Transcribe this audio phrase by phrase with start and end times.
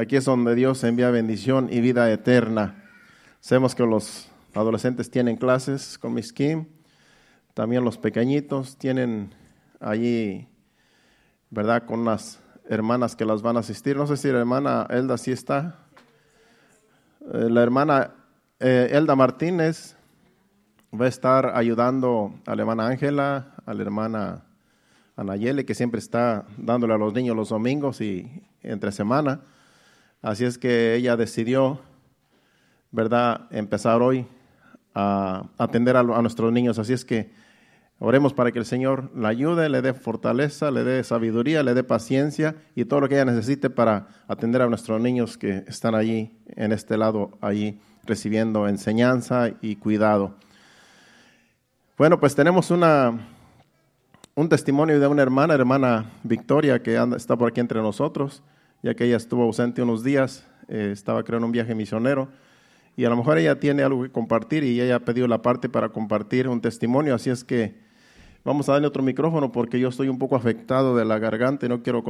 [0.00, 2.84] Aquí es donde Dios envía bendición y vida eterna.
[3.40, 6.66] Sabemos que los adolescentes tienen clases con Miss Kim,
[7.52, 9.34] también los pequeñitos tienen
[9.80, 10.46] allí,
[11.50, 11.84] ¿verdad?
[11.84, 12.38] Con unas
[12.68, 13.96] hermanas que las van a asistir.
[13.96, 15.80] No sé si la hermana Elda sí está.
[17.34, 18.12] Eh, la hermana
[18.60, 19.96] eh, Elda Martínez
[20.94, 24.44] va a estar ayudando a la hermana Ángela, a la hermana
[25.16, 29.40] Anayele, que siempre está dándole a los niños los domingos y entre semana.
[30.20, 31.80] Así es que ella decidió,
[32.90, 34.26] ¿verdad?, empezar hoy
[34.94, 36.78] a atender a, nuestros niños.
[36.80, 37.30] Así es que
[38.00, 41.84] oremos para que el Señor la ayude, le dé fortaleza, le dé sabiduría, le dé
[41.84, 46.36] paciencia y todo lo que ella necesite para atender a nuestros niños que están allí,
[46.48, 50.34] en este lado, allí, recibiendo enseñanza y cuidado.
[51.96, 53.20] Bueno, pues tenemos una,
[54.34, 58.42] un testimonio de una hermana, hermana Victoria, que anda, está por aquí entre nosotros
[58.82, 62.28] ya que ella estuvo ausente unos días, eh, estaba creando un viaje misionero,
[62.96, 65.68] y a lo mejor ella tiene algo que compartir y ella ha pedido la parte
[65.68, 67.76] para compartir un testimonio, así es que
[68.44, 71.68] vamos a darle otro micrófono porque yo estoy un poco afectado de la garganta y
[71.68, 72.02] no quiero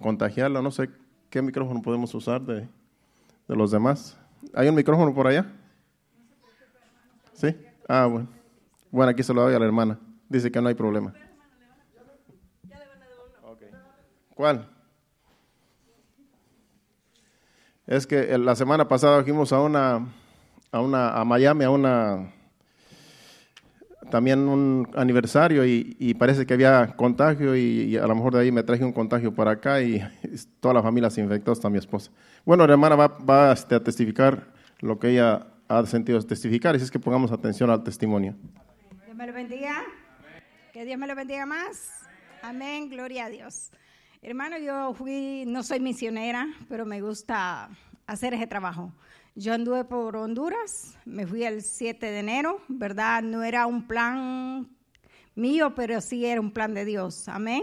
[0.00, 0.88] contagiarla, no sé
[1.28, 2.68] qué micrófono podemos usar de,
[3.48, 4.18] de los demás.
[4.54, 5.46] ¿Hay un micrófono por allá?
[7.34, 7.54] ¿Sí?
[7.88, 8.28] Ah, bueno.
[8.90, 9.98] Bueno, aquí se lo doy a la hermana.
[10.28, 11.12] Dice que no hay problema.
[14.34, 14.68] ¿Cuál?
[17.90, 20.06] Es que la semana pasada fuimos a una,
[20.70, 22.32] a una, a Miami, a una,
[24.12, 28.62] también un aniversario y, parece que había contagio y, a lo mejor de ahí me
[28.62, 30.00] traje un contagio para acá y
[30.60, 32.12] toda la familia se infectó, hasta mi esposa.
[32.44, 34.46] Bueno, la hermana va, va este, a testificar
[34.78, 38.36] lo que ella ha sentido testificar, y es que pongamos atención al testimonio.
[39.04, 39.82] Dios me lo bendiga.
[40.72, 42.06] Que Dios me lo bendiga más.
[42.40, 43.72] Amén, gloria a Dios.
[44.22, 47.70] Hermano, yo fui, no soy misionera, pero me gusta
[48.06, 48.92] hacer ese trabajo.
[49.34, 53.22] Yo anduve por Honduras, me fui el 7 de enero, ¿verdad?
[53.22, 54.68] No era un plan
[55.34, 57.28] mío, pero sí era un plan de Dios.
[57.28, 57.62] Amén.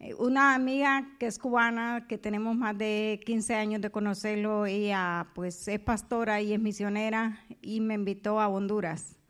[0.00, 5.28] Eh, una amiga que es cubana, que tenemos más de 15 años de conocerlo, ella
[5.36, 9.20] pues es pastora y es misionera y me invitó a Honduras.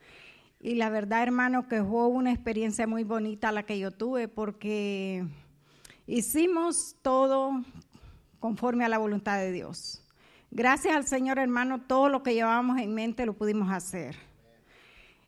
[0.58, 5.26] Y la verdad, hermano, que fue una experiencia muy bonita la que yo tuve porque
[6.10, 7.62] Hicimos todo
[8.40, 10.04] conforme a la voluntad de Dios.
[10.50, 14.16] Gracias al Señor hermano, todo lo que llevábamos en mente lo pudimos hacer.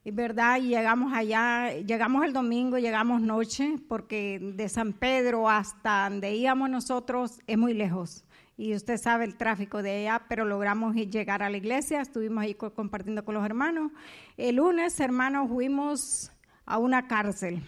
[0.02, 6.34] Y verdad, llegamos allá, llegamos el domingo, llegamos noche, porque de San Pedro hasta donde
[6.34, 8.24] íbamos nosotros es muy lejos.
[8.56, 12.54] Y usted sabe el tráfico de allá, pero logramos llegar a la iglesia, estuvimos ahí
[12.54, 13.92] compartiendo con los hermanos.
[14.36, 16.32] El lunes, hermanos, fuimos
[16.66, 17.62] a una cárcel.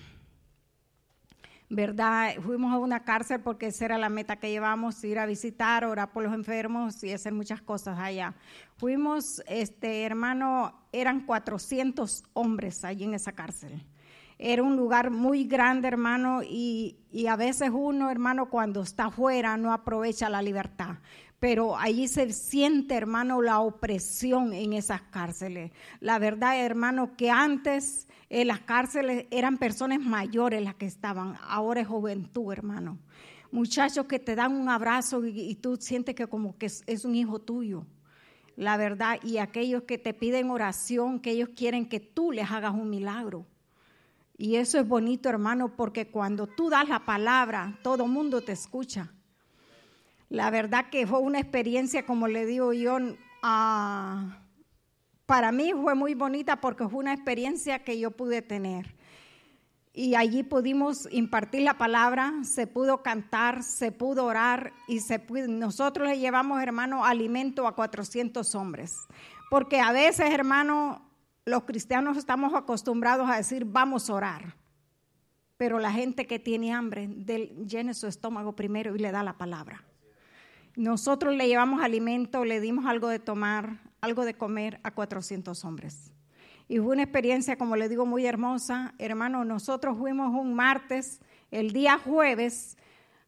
[1.71, 2.35] ¿Verdad?
[2.43, 6.13] Fuimos a una cárcel porque esa era la meta que llevamos, ir a visitar, orar
[6.13, 8.35] por los enfermos y hacer muchas cosas allá.
[8.77, 13.85] Fuimos, este hermano, eran 400 hombres allí en esa cárcel.
[14.39, 19.57] Era un lugar muy grande, hermano, y, y a veces uno, hermano, cuando está afuera
[19.57, 20.97] no aprovecha la libertad
[21.45, 25.73] pero allí se siente, hermano, la opresión en esas cárceles.
[26.01, 31.83] La verdad, hermano, que antes en las cárceles eran personas mayores las que estaban, ahora
[31.83, 32.99] es juventud, hermano.
[33.53, 37.39] Muchachos que te dan un abrazo y, tú sientes que como que es, un hijo
[37.39, 37.85] tuyo.
[38.57, 42.73] La verdad, y aquellos que te piden oración, que ellos quieren que tú les hagas
[42.73, 43.45] un milagro.
[44.39, 49.13] Y eso es bonito, hermano, porque cuando tú das la palabra, todo mundo te escucha.
[50.35, 52.99] La verdad que fue una experiencia, como le digo yo,
[53.41, 54.41] a
[55.27, 58.97] para mí fue muy bonita porque fue una experiencia que yo pude tener.
[59.93, 66.09] Y allí pudimos impartir la palabra, se pudo cantar, se pudo orar y se nosotros
[66.09, 68.97] le llevamos, hermano, alimento a 400 hombres.
[69.51, 71.09] Porque a veces, hermano,
[71.45, 74.57] los cristianos estamos acostumbrados a decir, vamos a orar.
[75.57, 79.85] Pero la gente que tiene hambre, llene su estómago primero y le da la palabra.
[80.77, 86.13] Nosotros le llevamos alimento, le dimos algo de tomar, algo de comer a 400 hombres.
[86.67, 88.95] Y fue una experiencia, como le digo, muy hermosa.
[88.99, 91.21] Hermano, nosotros fuimos un martes,
[91.51, 92.77] el día jueves,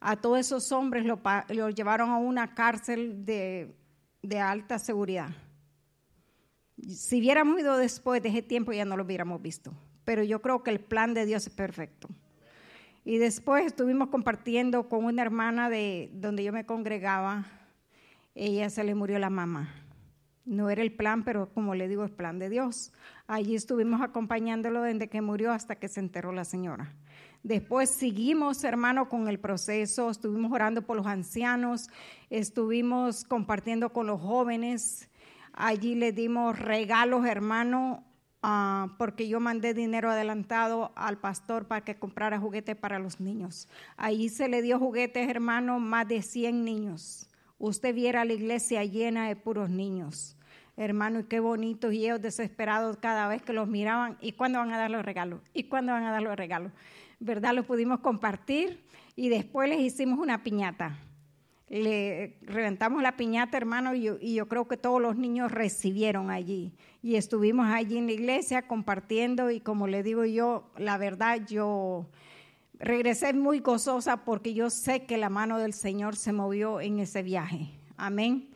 [0.01, 1.19] a todos esos hombres los
[1.49, 3.75] lo llevaron a una cárcel de,
[4.23, 5.31] de, alta seguridad.
[6.89, 9.73] Si hubiéramos ido después de ese tiempo ya no lo hubiéramos visto.
[10.05, 12.09] Pero yo creo que el plan de Dios es perfecto.
[13.07, 17.47] Y después estuvimos compartiendo con una hermana de donde yo me congregaba.
[18.35, 19.73] Ella se le murió la mamá.
[20.45, 22.93] No era el plan, pero como le digo, es plan de Dios.
[23.29, 26.97] Allí estuvimos acompañándolo desde que murió hasta que se enterró la señora.
[27.45, 31.89] Después seguimos, hermano, con el proceso, estuvimos orando por los ancianos,
[32.29, 35.09] estuvimos compartiendo con los jóvenes,
[35.53, 38.03] allí le dimos regalos, hermano,
[38.47, 43.69] uh, porque yo mandé dinero adelantado al pastor para que comprara juguetes para los niños.
[43.97, 47.29] Ahí se le dio juguetes, hermano, más de 100 niños.
[47.59, 50.37] Usted viera la iglesia llena de puros niños.
[50.77, 54.17] Hermano, y qué bonitos y ellos desesperados cada vez que los miraban.
[54.21, 55.41] ¿Y cuándo van a dar los regalos?
[55.53, 56.71] ¿Y cuándo van a dar los regalos?
[57.19, 57.55] ¿verdad?
[57.55, 58.85] Lo pudimos compartir
[59.15, 60.99] y después les hicimos una piñata.
[61.69, 66.75] Le reventamos la piñata, hermano, y yo, creo que todos los niños recibieron allí.
[67.03, 72.09] Y estuvimos allí en la iglesia compartiendo y como le digo yo, la verdad, yo
[72.79, 77.23] regresé muy gozosa porque yo sé que la mano del Señor se movió en ese
[77.23, 77.71] viaje.
[77.97, 78.51] Amén.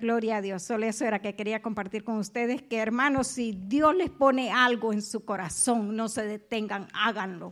[0.00, 0.62] Gloria a Dios.
[0.62, 4.92] Solo eso era que quería compartir con ustedes, que hermanos, si Dios les pone algo
[4.92, 7.50] en su corazón, no se detengan, háganlo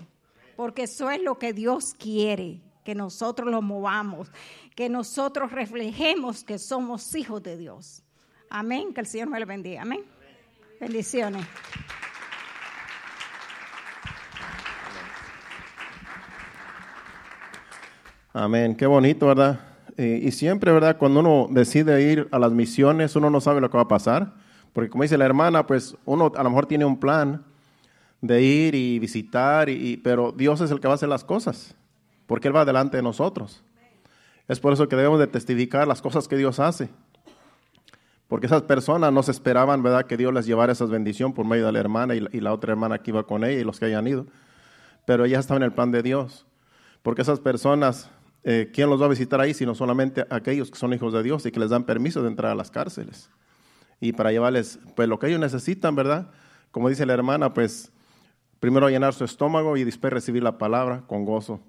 [0.56, 4.30] porque eso es lo que Dios quiere, que nosotros lo movamos,
[4.76, 8.02] que nosotros reflejemos que somos hijos de Dios.
[8.50, 9.82] Amén, que el Señor me lo bendiga.
[9.82, 10.04] Amén.
[10.80, 11.46] Bendiciones.
[18.32, 19.60] Amén, qué bonito, ¿verdad?
[19.96, 20.98] y siempre, ¿verdad?
[20.98, 24.34] Cuando uno decide ir a las misiones, uno no sabe lo que va a pasar,
[24.72, 27.44] porque como dice la hermana, pues uno a lo mejor tiene un plan,
[28.20, 31.76] de ir y visitar, y, pero Dios es el que va a hacer las cosas,
[32.26, 33.62] porque Él va delante de nosotros.
[34.48, 36.90] Es por eso que debemos de testificar las cosas que Dios hace.
[38.28, 41.66] Porque esas personas no se esperaban, ¿verdad?, que Dios les llevara esa bendición por medio
[41.66, 44.06] de la hermana y la, otra hermana que iba con ella y los que hayan
[44.06, 44.26] ido.
[45.06, 46.46] Pero ella estaba en el plan de Dios.
[47.02, 48.10] Porque esas personas,
[48.42, 49.52] eh, ¿quién los va a visitar ahí?
[49.52, 52.50] Sino solamente aquellos que son hijos de Dios y que les dan permiso de entrar
[52.52, 53.30] a las cárceles.
[54.00, 56.30] Y para llevarles, pues lo que ellos necesitan, ¿verdad?
[56.70, 57.92] Como dice la hermana, pues
[58.58, 61.60] primero llenar su estómago y después recibir la palabra con gozo.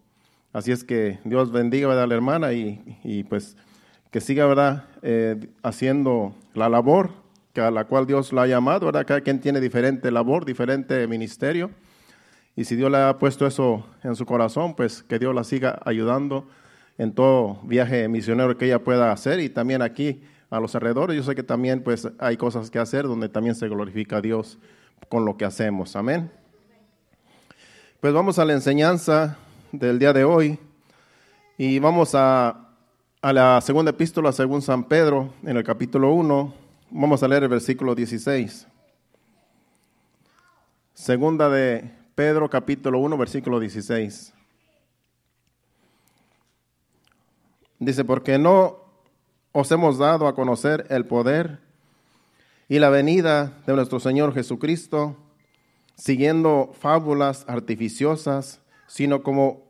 [0.56, 3.58] Así es que Dios bendiga a la hermana y, pues
[4.10, 4.86] que siga ¿verdad?
[5.02, 7.10] Eh, haciendo la labor
[7.52, 8.86] que a la cual Dios la ha llamado.
[8.86, 9.06] ¿verdad?
[9.06, 11.72] Cada quien tiene diferente labor, diferente ministerio.
[12.56, 15.82] Y si Dios le ha puesto eso en su corazón, pues que Dios la siga
[15.84, 16.48] ayudando
[16.98, 21.18] en todo viaje misionero que ella pueda hacer y también aquí a los alrededores.
[21.18, 24.58] Yo sé que también pues hay cosas que hacer donde también se glorifica a Dios
[25.10, 25.98] con lo que hacemos.
[25.98, 26.32] Amén.
[28.00, 29.38] Pues vamos a la enseñanza
[29.80, 30.60] del día de hoy
[31.58, 32.70] y vamos a,
[33.22, 36.54] a la segunda epístola según San Pedro en el capítulo 1.
[36.92, 38.68] Vamos a leer el versículo 16.
[40.94, 44.34] Segunda de Pedro capítulo 1 versículo 16.
[47.80, 48.78] Dice, porque no
[49.52, 51.60] os hemos dado a conocer el poder
[52.70, 55.18] y la venida de nuestro Señor Jesucristo
[55.98, 59.64] siguiendo fábulas artificiosas, sino como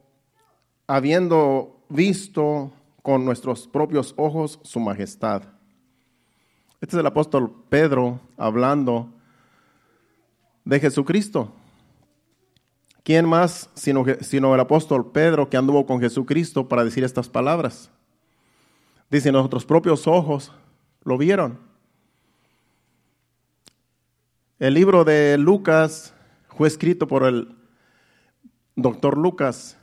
[0.87, 2.71] habiendo visto
[3.01, 5.43] con nuestros propios ojos su majestad.
[6.81, 9.09] Este es el apóstol Pedro hablando
[10.63, 11.53] de Jesucristo.
[13.03, 14.03] ¿Quién más sino,
[14.55, 17.91] el apóstol Pedro que anduvo con Jesucristo para decir estas palabras?
[19.11, 20.51] Dice, nuestros propios ojos
[21.03, 21.59] lo vieron.
[24.57, 26.15] El libro de Lucas
[26.49, 27.55] fue escrito por el
[28.75, 29.77] doctor Lucas.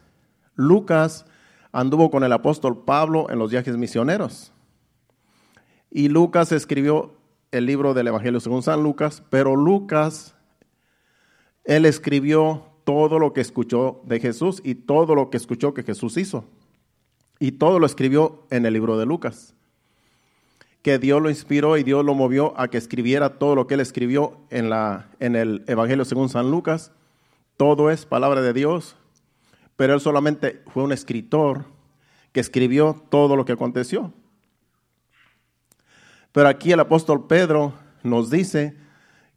[0.54, 1.26] Lucas
[1.72, 4.52] anduvo con el apóstol Pablo en los viajes misioneros.
[5.90, 7.14] Y Lucas escribió
[7.50, 10.34] el libro del Evangelio según San Lucas, pero Lucas,
[11.64, 16.16] él escribió todo lo que escuchó de Jesús y todo lo que escuchó que Jesús
[16.16, 16.44] hizo.
[17.38, 19.54] Y todo lo escribió en el libro de Lucas
[20.82, 23.80] que Dios lo inspiró y Dios lo movió a que escribiera todo lo que él
[23.80, 26.92] escribió en, la, en el Evangelio según San Lucas.
[27.56, 28.96] Todo es palabra de Dios,
[29.76, 31.64] pero él solamente fue un escritor
[32.32, 34.12] que escribió todo lo que aconteció.
[36.32, 38.76] Pero aquí el apóstol Pedro nos dice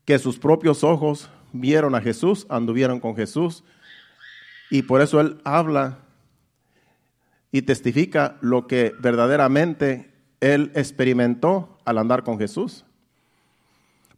[0.06, 3.64] que sus propios ojos vieron a Jesús, anduvieron con Jesús,
[4.70, 6.00] y por eso él habla
[7.52, 12.86] y testifica lo que verdaderamente él experimentó al andar con Jesús.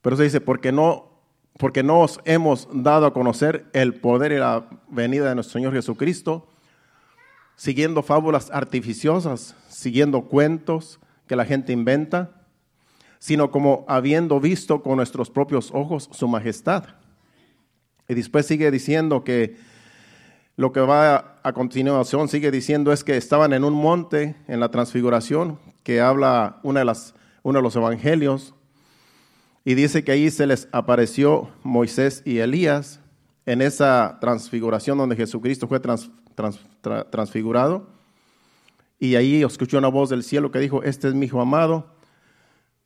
[0.01, 1.06] Pero se dice, porque no,
[1.57, 5.73] porque no os hemos dado a conocer el poder y la venida de nuestro Señor
[5.73, 6.47] Jesucristo,
[7.55, 12.31] siguiendo fábulas artificiosas, siguiendo cuentos que la gente inventa,
[13.19, 16.85] sino como habiendo visto con nuestros propios ojos su majestad.
[18.07, 19.57] Y después sigue diciendo que
[20.55, 24.69] lo que va a continuación sigue diciendo es que estaban en un monte en la
[24.69, 28.53] transfiguración que habla una de las, uno de los evangelios,
[29.67, 33.01] y dice que ahí se les apareció Moisés y Elías
[33.45, 35.81] en esa transfiguración donde Jesucristo fue
[37.11, 37.89] transfigurado.
[38.97, 41.85] Y ahí escuchó una voz del cielo que dijo, este es mi hijo amado,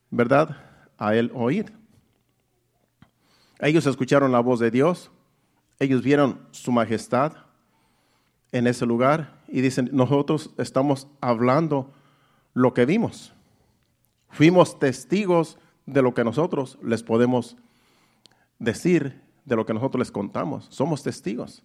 [0.09, 0.57] ¿verdad?
[0.97, 1.71] A él oír.
[3.59, 5.11] Ellos escucharon la voz de Dios,
[5.77, 7.33] ellos vieron su majestad
[8.51, 11.93] en ese lugar y dicen, nosotros estamos hablando
[12.55, 13.35] lo que vimos.
[14.29, 17.57] Fuimos testigos de lo que nosotros les podemos
[18.59, 20.67] decir, de lo que nosotros les contamos.
[20.69, 21.63] Somos testigos.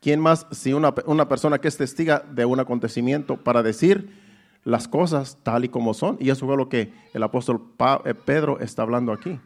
[0.00, 4.18] ¿Quién más si una, una persona que es testiga de un acontecimiento para decir
[4.64, 6.16] las cosas tal y como son?
[6.20, 9.38] Y eso fue lo que el apóstol eh, Pedro está hablando aquí.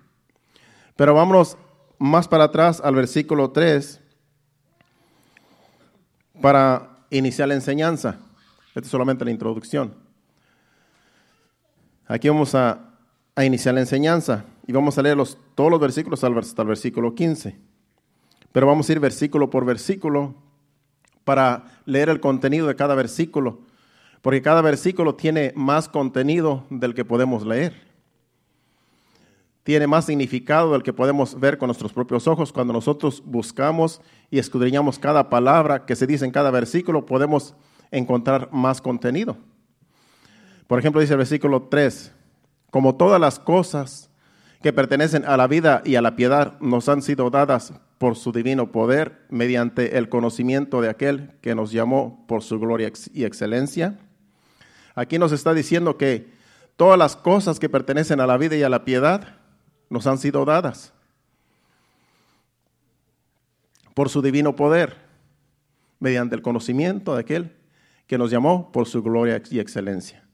[0.97, 1.57] Pero vámonos
[1.99, 4.01] más para atrás al versículo 3
[6.41, 8.19] para iniciar la enseñanza.
[8.69, 9.95] Esta es solamente la introducción.
[12.07, 12.94] Aquí vamos a,
[13.43, 17.59] iniciar la enseñanza y vamos a leer los, todos los versículos hasta el versículo 15.
[18.53, 20.35] Pero vamos a ir versículo por versículo
[21.25, 23.59] para leer el contenido de cada versículo,
[24.23, 27.75] porque cada versículo tiene más contenido del que podemos leer.
[29.65, 32.53] Tiene más significado del que podemos ver con nuestros propios ojos.
[32.53, 37.55] Cuando nosotros buscamos y escudriñamos cada palabra que se dice en cada versículo, podemos
[37.91, 39.39] encontrar más contenido.
[40.67, 42.13] Por ejemplo, dice el versículo 3,
[42.75, 44.11] como todas las cosas
[44.61, 48.33] que pertenecen a la vida y a la piedad nos han sido dadas por su
[48.33, 54.01] divino poder mediante el conocimiento de aquel que nos llamó por su gloria y excelencia.
[54.97, 56.33] Aquí nos está diciendo que
[56.77, 59.37] todas las cosas que pertenecen a la vida y a la piedad
[59.89, 60.93] nos han sido dadas
[63.95, 64.97] por su divino poder
[66.01, 67.57] mediante el conocimiento de aquel
[68.09, 70.25] que nos llamó por su gloria y excelencia.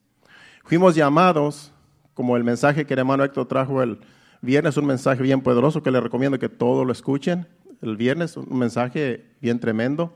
[0.64, 1.74] Fuimos llamados,
[2.20, 3.98] como el mensaje que el hermano Héctor trajo el
[4.42, 7.48] viernes, un mensaje bien poderoso que le recomiendo que todos lo escuchen.
[7.80, 10.14] El viernes, un mensaje bien tremendo,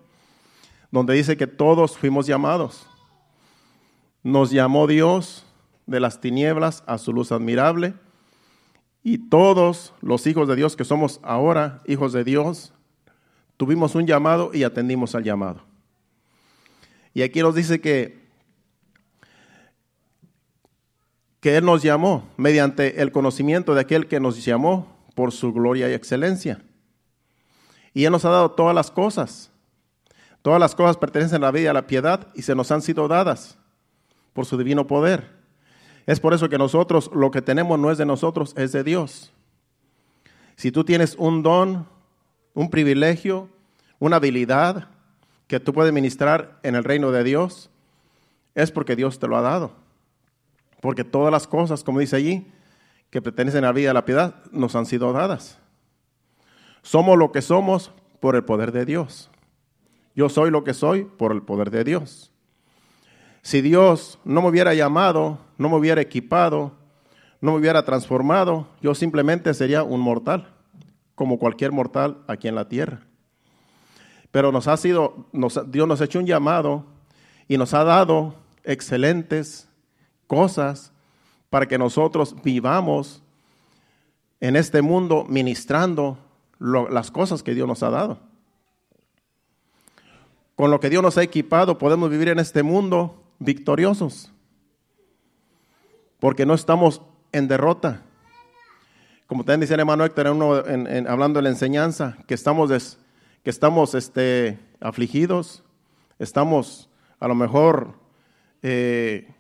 [0.90, 2.86] donde dice que todos fuimos llamados.
[4.22, 5.46] Nos llamó Dios
[5.86, 7.94] de las tinieblas a su luz admirable.
[9.02, 12.74] Y todos los hijos de Dios que somos ahora hijos de Dios,
[13.56, 15.62] tuvimos un llamado y atendimos al llamado.
[17.14, 18.23] Y aquí nos dice que
[21.44, 25.90] que Él nos llamó mediante el conocimiento de aquel que nos llamó por su gloria
[25.90, 26.62] y excelencia.
[27.92, 29.50] Y Él nos ha dado todas las cosas.
[30.40, 32.80] Todas las cosas pertenecen a la vida y a la piedad y se nos han
[32.80, 33.58] sido dadas
[34.32, 35.32] por su divino poder.
[36.06, 39.30] Es por eso que nosotros lo que tenemos no es de nosotros, es de Dios.
[40.56, 41.86] Si tú tienes un don,
[42.54, 43.50] un privilegio,
[43.98, 44.88] una habilidad
[45.46, 47.68] que tú puedes ministrar en el reino de Dios,
[48.54, 49.83] es porque Dios te lo ha dado.
[50.84, 52.46] Porque todas las cosas, como dice allí,
[53.08, 55.58] que pertenecen a la vida a la piedad, nos han sido dadas.
[56.82, 59.30] Somos lo que somos por el poder de Dios.
[60.14, 62.32] Yo soy lo que soy por el poder de Dios.
[63.40, 66.72] Si Dios no me hubiera llamado, no me hubiera equipado,
[67.40, 70.52] no me hubiera transformado, yo simplemente sería un mortal,
[71.14, 73.00] como cualquier mortal aquí en la tierra.
[74.30, 75.30] Pero nos ha sido,
[75.66, 76.84] Dios nos ha hecho un llamado
[77.48, 79.70] y nos ha dado excelentes
[80.26, 80.92] cosas
[81.50, 83.22] para que nosotros vivamos
[84.40, 86.18] en este mundo ministrando
[86.58, 88.18] las cosas que Dios nos ha dado.
[90.56, 94.32] Con lo que Dios nos ha equipado podemos vivir en este mundo victoriosos,
[96.20, 97.02] porque no estamos
[97.32, 98.02] en derrota.
[99.26, 102.98] Como también decía el hermano Héctor hablando de la enseñanza, que estamos,
[103.42, 105.64] que estamos este, afligidos,
[106.18, 106.88] estamos
[107.18, 107.94] a lo mejor
[108.62, 109.34] eh,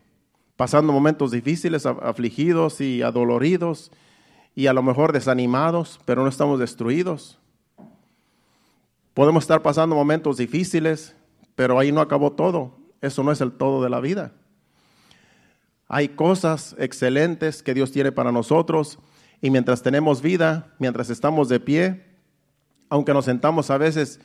[0.56, 3.90] pasando momentos difíciles, afligidos y adoloridos
[4.54, 7.38] y a lo mejor desanimados, pero no estamos destruidos.
[9.14, 11.16] Podemos estar pasando momentos difíciles,
[11.54, 12.76] pero ahí no acabó todo.
[13.00, 14.32] Eso no es el todo de la vida.
[15.88, 18.98] Hay cosas excelentes que Dios tiene para nosotros
[19.40, 22.04] y mientras tenemos vida, mientras estamos de pie,
[22.88, 24.20] aunque nos sentamos a veces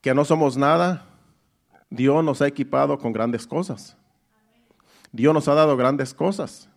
[0.00, 1.06] que no somos nada,
[1.90, 3.96] Dios nos ha equipado con grandes cosas.
[5.16, 6.68] Dios nos ha dado grandes cosas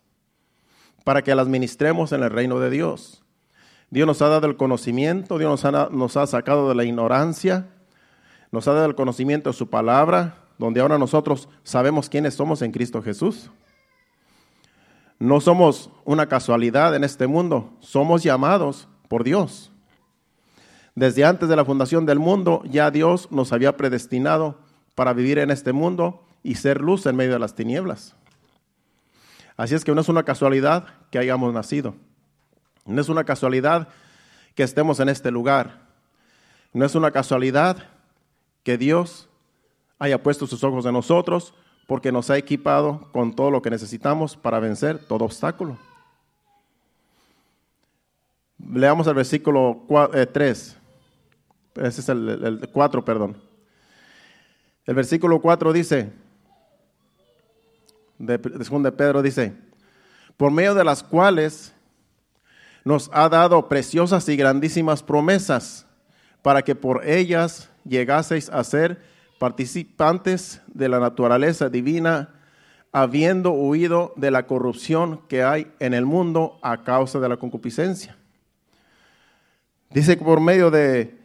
[1.04, 3.22] para que las ministremos en el reino de Dios.
[3.90, 7.68] Dios nos ha dado el conocimiento, Dios nos ha, sacado de la ignorancia,
[8.50, 12.72] nos ha dado el conocimiento de su palabra, donde ahora nosotros sabemos quiénes somos en
[12.72, 13.52] Cristo Jesús.
[15.20, 19.70] No somos una casualidad en este mundo, somos llamados por Dios.
[20.96, 24.60] Desde antes de la fundación del mundo, ya Dios nos había predestinado
[24.96, 28.16] para vivir en este mundo y ser luz en medio de las tinieblas.
[29.60, 31.94] Así es que no es una casualidad que hayamos nacido.
[32.86, 33.90] No es una casualidad
[34.56, 35.82] que estemos en este lugar.
[36.72, 37.90] No es una casualidad
[38.64, 39.28] que Dios
[40.00, 41.54] haya puesto sus ojos en nosotros
[41.88, 45.78] porque nos ha equipado con todo lo que necesitamos para vencer todo obstáculo.
[48.66, 49.84] Leamos el versículo
[50.32, 50.78] 3.
[51.76, 53.36] Eh, Ese es el, 4, perdón.
[54.86, 56.14] El versículo 4 dice,
[58.20, 59.54] de, de Pedro dice,
[60.38, 61.74] por medio de las cuales
[62.86, 65.86] nos ha dado preciosas y grandísimas promesas,
[66.42, 69.02] para que por ellas llegaseis a ser
[69.40, 72.36] participantes de la naturaleza divina,
[72.92, 78.18] habiendo huido de la corrupción que hay en el mundo a causa de la concupiscencia.
[79.90, 81.19] Dice que por medio de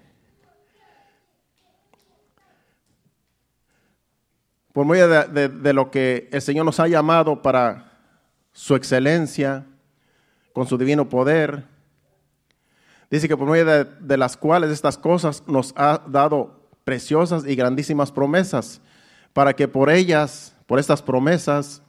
[4.75, 7.93] por medio de, lo que el Señor nos ha llamado para
[8.52, 9.64] su excelencia,
[10.52, 11.62] con su divino poder,
[13.09, 17.54] dice que por medio de, de las cuales estas cosas nos ha dado preciosas y
[17.54, 18.81] grandísimas promesas,
[19.33, 21.81] para que por ellas, por estas promesas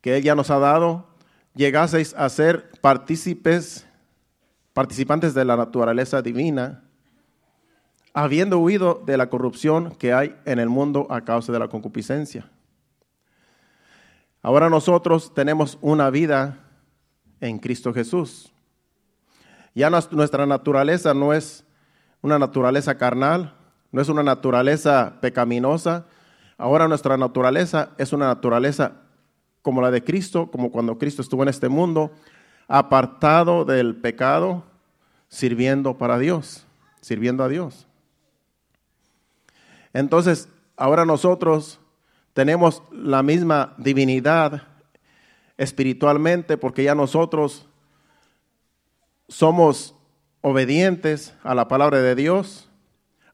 [0.00, 1.06] que Él ya nos ha dado,
[1.54, 3.86] llegaseis a ser partícipes
[4.72, 6.87] participantes de la naturaleza divina,
[8.18, 12.50] habiendo huido de la corrupción que hay en el mundo a causa de la concupiscencia.
[14.42, 16.58] Ahora nosotros tenemos una vida
[17.40, 18.52] en Cristo Jesús.
[19.72, 21.64] Ya nuestra naturaleza no es
[22.20, 23.54] una naturaleza carnal,
[23.92, 26.04] no es una naturaleza pecaminosa.
[26.56, 28.94] Ahora nuestra naturaleza es una naturaleza
[29.62, 32.10] como la de Cristo, como cuando Cristo estuvo en este mundo,
[32.66, 34.64] apartado del pecado,
[35.28, 36.66] sirviendo para Dios,
[37.00, 37.87] sirviendo a Dios.
[39.98, 41.80] Entonces, ahora nosotros
[42.32, 44.62] tenemos la misma divinidad
[45.56, 47.68] espiritualmente porque ya nosotros
[49.26, 49.96] somos
[50.40, 52.70] obedientes a la palabra de Dios.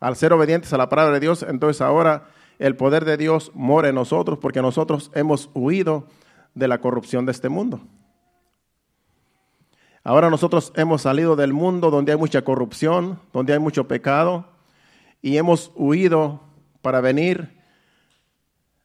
[0.01, 2.29] Al ser obedientes a la palabra de Dios, entonces ahora
[2.59, 6.07] el poder de Dios mora en nosotros porque nosotros hemos huido
[6.55, 7.83] de la corrupción de este mundo.
[10.03, 14.47] Ahora nosotros hemos salido del mundo donde hay mucha corrupción, donde hay mucho pecado,
[15.21, 16.44] y hemos huido
[16.85, 17.49] para venir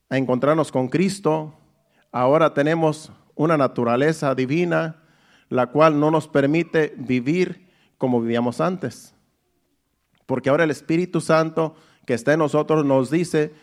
[0.10, 1.54] a encontrarnos con Cristo.
[2.14, 5.04] Ahora tenemos una naturaleza divina,
[5.50, 9.14] la cual no nos permite vivir como vivíamos antes.
[10.26, 13.54] Porque ahora el Espíritu Santo que está en nosotros nos dice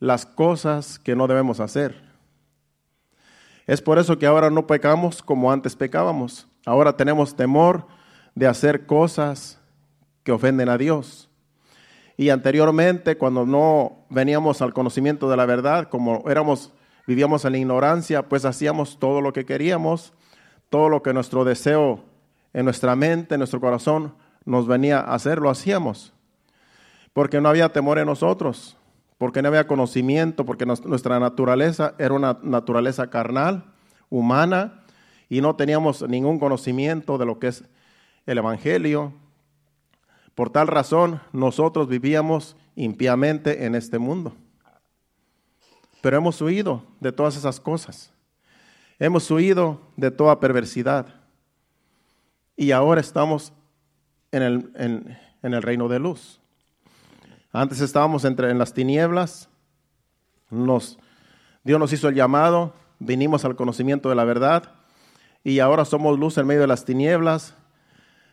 [0.00, 2.02] las cosas que no debemos hacer.
[3.64, 6.48] Es por eso que ahora no pecamos como antes pecábamos.
[6.66, 7.86] Ahora tenemos temor
[8.34, 9.60] de hacer cosas
[10.24, 11.30] que ofenden a Dios.
[12.16, 16.72] Y anteriormente, cuando no veníamos al conocimiento de la verdad, como éramos,
[17.06, 20.12] vivíamos en la ignorancia, pues hacíamos todo lo que queríamos,
[20.70, 22.04] todo lo que nuestro deseo
[22.52, 26.12] en nuestra mente, en nuestro corazón, nos venía a hacer, lo hacíamos.
[27.12, 28.76] Porque no había temor en nosotros,
[29.18, 33.64] porque no había conocimiento, porque nuestra naturaleza era una naturaleza carnal,
[34.08, 34.84] humana,
[35.28, 37.64] y no teníamos ningún conocimiento de lo que es
[38.26, 39.12] el Evangelio.
[40.34, 44.34] Por tal razón, nosotros vivíamos impíamente en este mundo.
[46.00, 48.12] Pero hemos huido de todas esas cosas.
[48.98, 51.06] Hemos huido de toda perversidad.
[52.56, 53.52] Y ahora estamos
[54.32, 56.40] en el, en, el reino de luz.
[57.52, 59.48] Antes estábamos entre, en las tinieblas.
[60.50, 60.98] Dios
[61.64, 62.74] nos hizo el llamado.
[62.98, 64.72] Vinimos al conocimiento de la verdad
[65.44, 67.54] y ahora somos luz en medio de las tinieblas,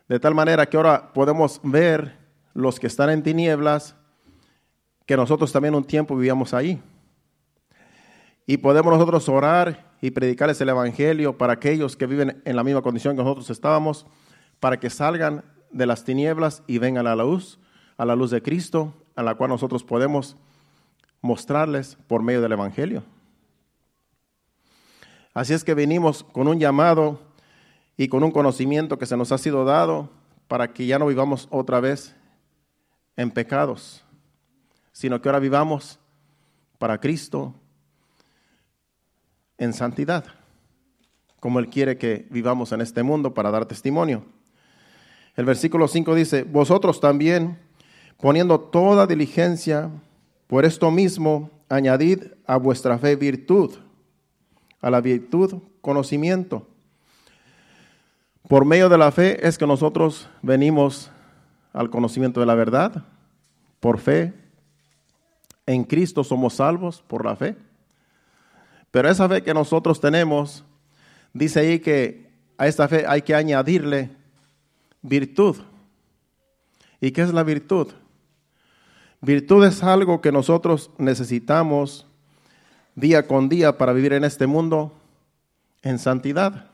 [0.08, 2.18] de tal manera que ahora podemos ver
[2.54, 3.96] los que están en tinieblas,
[5.06, 6.82] que nosotros también un tiempo vivíamos ahí.
[8.46, 12.82] Y podemos nosotros orar y predicarles el Evangelio para aquellos que viven en la misma
[12.82, 14.06] condición que nosotros estábamos,
[14.60, 17.60] para que salgan de las tinieblas y vengan a la luz,
[17.98, 20.36] a la luz de Cristo, a la cual nosotros podemos
[21.22, 23.04] mostrarles por medio del Evangelio.
[25.34, 27.20] Así es que venimos con un llamado
[28.02, 30.10] y con un conocimiento que se nos ha sido dado
[30.48, 32.16] para que ya no vivamos otra vez
[33.16, 34.04] en pecados,
[34.92, 36.00] sino que ahora vivamos
[36.80, 37.54] para Cristo
[39.60, 40.26] en santidad,
[41.40, 44.26] como Él quiere que vivamos en este mundo para dar testimonio.
[45.36, 47.60] El versículo 5 dice, vosotros también,
[48.18, 49.92] poniendo toda diligencia,
[50.48, 53.76] por esto mismo, añadid a vuestra fe virtud
[54.82, 56.68] a la virtud, conocimiento.
[58.48, 61.12] Por medio de la fe es que nosotros venimos
[61.74, 63.04] al conocimiento de la verdad.
[63.80, 64.34] Por fe,
[65.66, 67.56] en Cristo somos salvos por la fe.
[68.92, 70.66] Pero esa fe que nosotros tenemos,
[71.34, 74.10] dice ahí que a esta fe hay que añadirle
[75.02, 75.58] virtud.
[77.00, 77.88] ¿Y qué es la virtud?
[79.22, 82.08] Virtud es algo que nosotros necesitamos
[82.96, 84.94] día con día para vivir en este mundo
[85.84, 86.71] en santidad.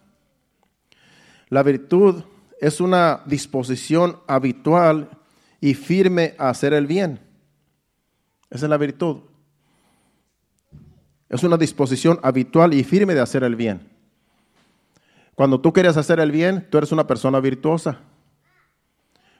[1.49, 2.23] La virtud
[2.59, 5.09] es una disposición habitual
[5.61, 7.19] y firme a hacer el bien.
[8.49, 9.17] Esa es la virtud.
[11.29, 13.89] Es una disposición habitual y firme de hacer el bien.
[15.35, 17.99] Cuando tú quieres hacer el bien, tú eres una persona virtuosa.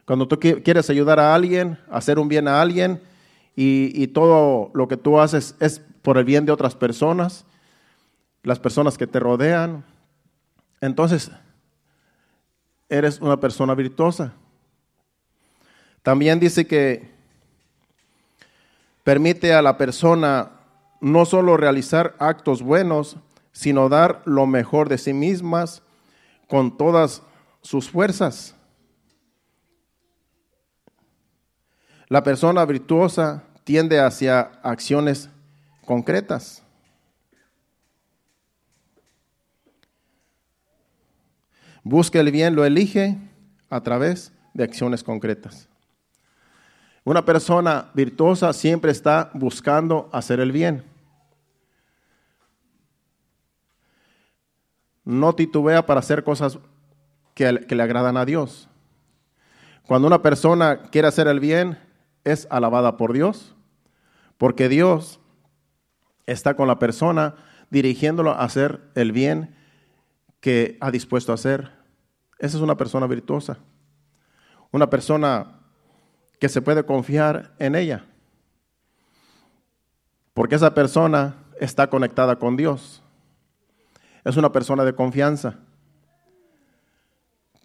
[0.06, 3.02] Cuando tú quieres ayudar a alguien, hacer un bien a alguien,
[3.60, 7.46] y, todo lo que tú haces es por el bien de otras personas,
[8.44, 9.84] las personas que te rodean,
[10.80, 11.32] entonces
[12.90, 14.34] eres una persona virtuosa.
[16.04, 17.10] También dice que
[19.04, 20.52] permite a la persona
[21.02, 23.18] no solo realizar actos buenos,
[23.52, 25.82] sino dar lo mejor de sí mismas
[26.48, 27.22] con todas
[27.62, 28.56] sus fuerzas.
[32.08, 35.30] La persona virtuosa tiende hacia acciones
[35.86, 36.64] concretas.
[41.90, 43.18] Busca el bien, lo elige
[43.70, 45.70] a través de acciones concretas.
[47.06, 50.84] Una persona virtuosa siempre está buscando hacer el bien.
[55.06, 56.60] No titubea para hacer cosas
[57.34, 58.68] que, que, le agradan a Dios.
[59.88, 61.80] Cuando una persona quiere hacer el bien,
[62.26, 63.56] es alabada por Dios,
[64.38, 65.22] porque Dios
[66.26, 67.36] está con la persona
[67.70, 69.56] dirigiéndolo a hacer el bien
[70.42, 71.77] que ha dispuesto a hacer.
[72.40, 73.58] Esa es una persona virtuosa.
[74.72, 75.60] Una persona
[76.40, 78.06] que se puede confiar en ella.
[80.34, 83.02] Porque esa persona está conectada con Dios.
[84.24, 85.56] Es una persona de confianza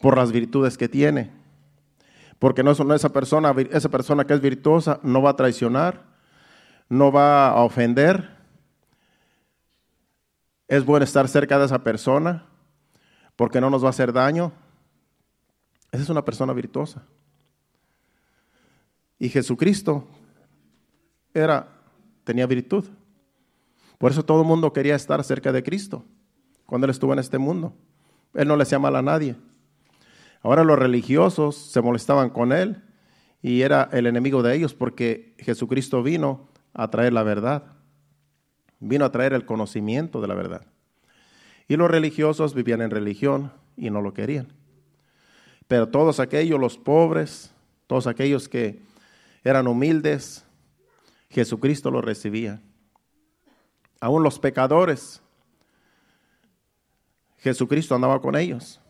[0.00, 1.30] por las virtudes que tiene.
[2.38, 6.02] Porque no, es esa persona, esa persona que es virtuosa no va a traicionar,
[6.88, 8.36] no va a ofender.
[10.66, 12.46] Es bueno estar cerca de esa persona
[13.36, 14.52] porque no nos va a hacer daño.
[15.92, 17.02] Esa es una persona virtuosa.
[19.18, 20.08] Y Jesucristo
[21.34, 21.68] era,
[22.24, 22.86] tenía virtud.
[23.98, 26.04] Por eso todo el mundo quería estar cerca de Cristo
[26.66, 27.74] cuando Él estuvo en este mundo.
[28.34, 29.36] Él no le hacía mal a nadie.
[30.40, 32.82] Ahora los religiosos se molestaban con Él
[33.42, 37.64] y era el enemigo de ellos porque Jesucristo vino a traer la verdad.
[38.80, 40.66] Vino a traer el conocimiento de la verdad.
[41.68, 44.61] Y los religiosos vivían en religión y no lo querían.
[45.72, 47.50] Pero todos aquellos, los pobres,
[47.86, 48.82] todos aquellos que
[49.42, 50.44] eran humildes,
[51.30, 52.60] Jesucristo los recibía.
[53.98, 55.22] Aún los pecadores,
[57.38, 58.82] Jesucristo andaba con ellos.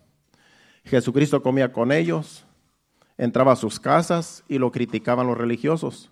[0.83, 2.45] Jesucristo comía con ellos,
[3.17, 6.11] entraba a sus casas y lo criticaban los religiosos.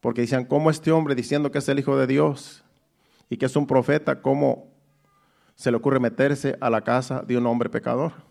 [0.00, 2.64] Porque decían, ¿cómo este hombre diciendo que es el Hijo de Dios
[3.30, 4.66] y que es un profeta, cómo
[5.54, 8.26] se le ocurre meterse a la casa de un hombre pecador?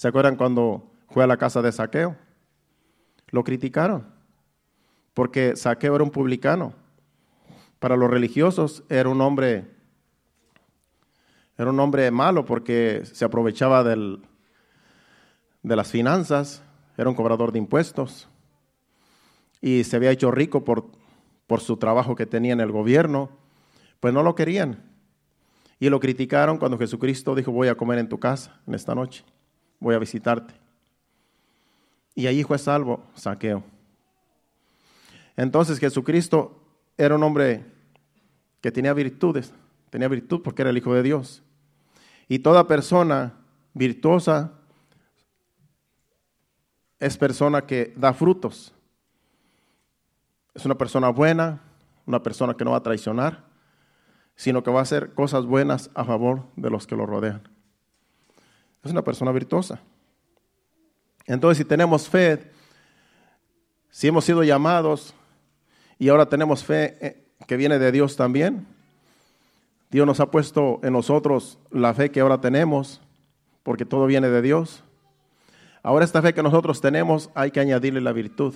[0.00, 2.16] ¿Se acuerdan cuando fue a la casa de Saqueo?
[3.28, 4.06] Lo criticaron,
[5.12, 6.72] porque Saqueo era un publicano.
[7.78, 9.66] Para los religiosos era un hombre,
[11.58, 14.22] era un hombre malo porque se aprovechaba de
[15.62, 16.62] las finanzas,
[16.96, 18.26] era un cobrador de impuestos
[19.60, 20.86] y se había hecho rico por,
[21.46, 23.28] por su trabajo que tenía en el gobierno,
[24.00, 24.82] pues no lo querían.
[25.78, 29.26] Y lo criticaron cuando Jesucristo dijo, voy a comer en tu casa en esta noche,
[29.80, 30.54] voy a visitarte.
[32.14, 33.64] Y allí fue salvo Saqueo.
[35.36, 36.62] Entonces Jesucristo
[36.96, 37.64] era un hombre
[38.60, 39.52] que tenía virtudes,
[39.88, 41.42] tenía virtud porque era el Hijo de Dios.
[42.28, 43.34] Y toda persona
[43.72, 44.52] virtuosa
[46.98, 48.74] es persona que da frutos.
[50.54, 51.62] Es una persona buena,
[52.06, 53.44] una persona que no va a traicionar,
[54.36, 57.42] sino que va a hacer cosas buenas a favor de los que lo rodean.
[58.82, 59.80] Es una persona virtuosa.
[61.26, 62.50] Entonces, si tenemos fe,
[63.90, 65.14] si hemos sido llamados
[65.98, 68.66] y ahora tenemos fe eh, que viene de Dios también,
[69.90, 73.00] Dios nos ha puesto en nosotros la fe que ahora tenemos,
[73.62, 74.82] porque todo viene de Dios.
[75.82, 78.54] Ahora esta fe que nosotros tenemos hay que añadirle la virtud,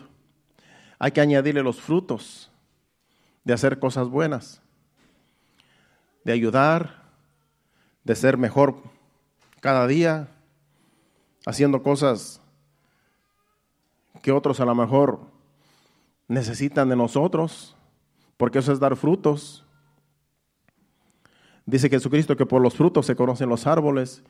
[0.99, 2.51] hay que añadirle los frutos
[3.43, 4.63] de hacer cosas buenas,
[6.25, 7.03] de ayudar,
[8.05, 8.94] de ser mejor
[9.65, 10.29] cada día,
[11.47, 12.43] haciendo cosas
[14.21, 15.21] que otros a lo mejor
[16.29, 17.75] necesitan de nosotros,
[18.37, 19.65] porque eso es dar frutos.
[21.65, 24.23] Dice Jesucristo que por los frutos se conocen los árboles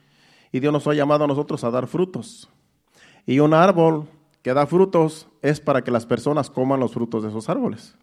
[0.53, 2.49] y Dios nos ha llamado a nosotros a dar frutos.
[3.27, 4.07] Y un árbol
[4.41, 7.97] que da frutos es para que las personas coman los frutos de esos árboles.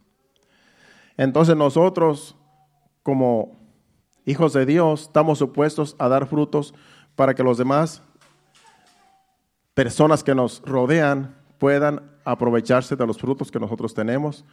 [1.16, 2.36] Entonces nosotros,
[3.04, 3.58] como
[4.26, 6.74] hijos de Dios, estamos supuestos a dar frutos
[7.16, 8.02] para que los demás
[9.74, 14.44] personas que nos rodean puedan aprovecharse de los frutos que nosotros tenemos,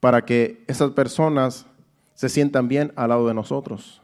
[0.00, 1.66] para que esas personas
[2.14, 4.00] se sientan bien al lado de nosotros.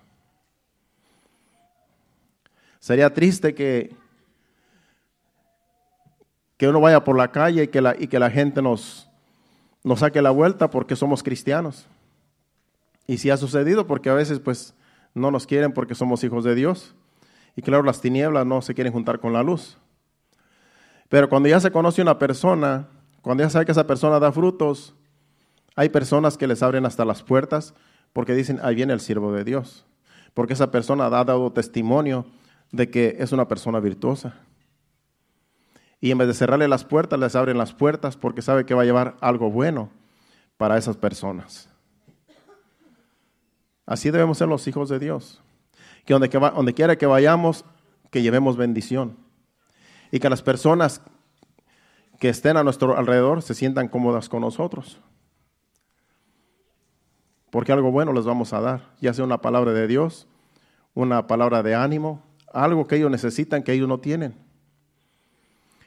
[2.79, 3.94] Sería triste que,
[6.57, 9.09] que uno vaya por la calle y que la, y que la gente nos,
[9.83, 11.87] nos saque la vuelta porque somos cristianos.
[13.07, 14.74] Y si ha sucedido, porque a veces pues
[15.14, 16.94] no nos quieren porque somos hijos de Dios.
[17.59, 19.79] Y claro, las tinieblas no se quieren juntar con la luz.
[21.09, 22.87] Pero cuando ya se conoce una persona,
[23.21, 24.94] cuando ya sabe que esa persona da frutos,
[25.75, 27.75] hay personas que les abren hasta las puertas
[28.12, 29.85] porque dicen, ahí viene el siervo de Dios.
[30.35, 32.27] Porque esa persona ha dado testimonio
[32.71, 34.37] de que es una persona virtuosa.
[36.01, 38.83] Y en vez de cerrarle las puertas, les abren las puertas porque sabe que va
[38.83, 39.90] a llevar algo bueno
[40.59, 41.68] para esas personas.
[43.85, 45.42] Así debemos ser los hijos de Dios.
[46.09, 47.66] Que donde, quiera que vayamos,
[48.11, 49.18] que llevemos bendición.
[50.11, 51.03] Y que las personas
[52.18, 54.99] que estén a nuestro alrededor se sientan cómodas con nosotros.
[57.51, 60.27] Porque algo bueno les vamos a dar, ya sea una palabra de Dios,
[60.94, 62.23] una palabra de ánimo,
[62.55, 64.35] algo que ellos necesitan que ellos no tienen.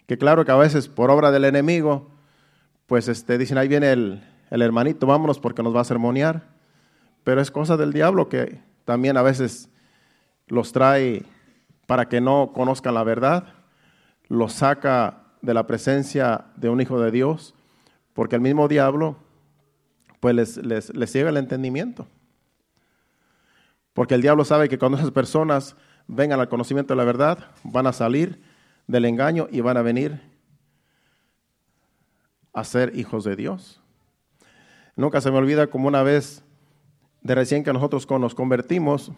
[0.06, 2.12] Que claro que a veces por obra del enemigo,
[2.86, 6.48] pues este, dicen, ahí viene el, el hermanito, vámonos porque nos va a sermonear.
[7.24, 9.71] Pero es cosa del diablo que también a veces
[10.52, 11.24] los trae
[11.88, 13.48] para que no conozcan la verdad,
[14.28, 17.56] los saca de la presencia de un hijo de Dios,
[18.14, 19.16] porque el mismo diablo
[20.20, 22.06] pues les, les, les el entendimiento.
[23.94, 25.76] Porque el diablo sabe que cuando esas personas
[26.08, 28.42] vengan al conocimiento de la verdad, van a salir
[28.88, 30.22] del engaño y van a venir
[32.54, 33.82] a ser hijos de Dios.
[34.96, 36.44] Nunca se me olvida como una vez
[37.22, 39.12] de recién que nosotros nos convertimos,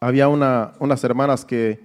[0.00, 1.80] había una, unas hermanas que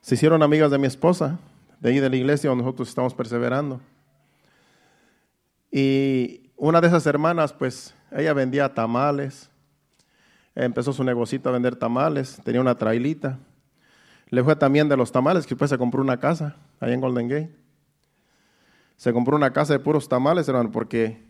[0.00, 1.38] se hicieron amigas de mi esposa,
[1.80, 3.80] de ahí de la iglesia donde nosotros estamos perseverando.
[5.70, 9.50] Y una de esas hermanas, pues, ella vendía tamales,
[10.54, 13.38] empezó su negocito a vender tamales, tenía una trailita.
[14.28, 17.28] Le fue también de los tamales, que después se compró una casa ahí en Golden
[17.28, 17.54] Gate.
[18.96, 21.22] Se compró una casa de puros tamales, hermano, porque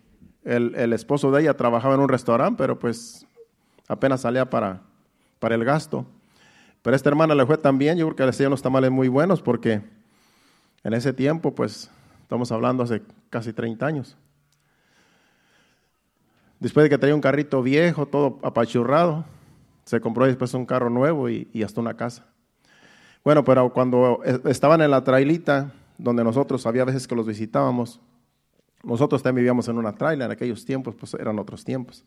[0.44, 3.26] el, esposo de ella trabajaba en un restaurante, pero pues
[3.88, 4.82] apenas salía para,
[5.42, 6.06] para el gasto.
[6.82, 9.08] Pero esta hermana le fue tan bien, yo creo que le hacía unos tamales muy
[9.08, 9.82] buenos porque
[10.84, 11.90] en ese tiempo, pues
[12.22, 14.16] estamos hablando hace casi 30 años.
[16.60, 19.24] Después de que tenía un carrito viejo, todo apachurrado,
[19.84, 22.24] se compró después un carro nuevo y, y hasta una casa.
[23.24, 28.00] Bueno, pero cuando estaban en la trailita, donde nosotros había veces que los visitábamos,
[28.84, 32.04] nosotros también vivíamos en una trailer en aquellos tiempos, pues eran otros tiempos.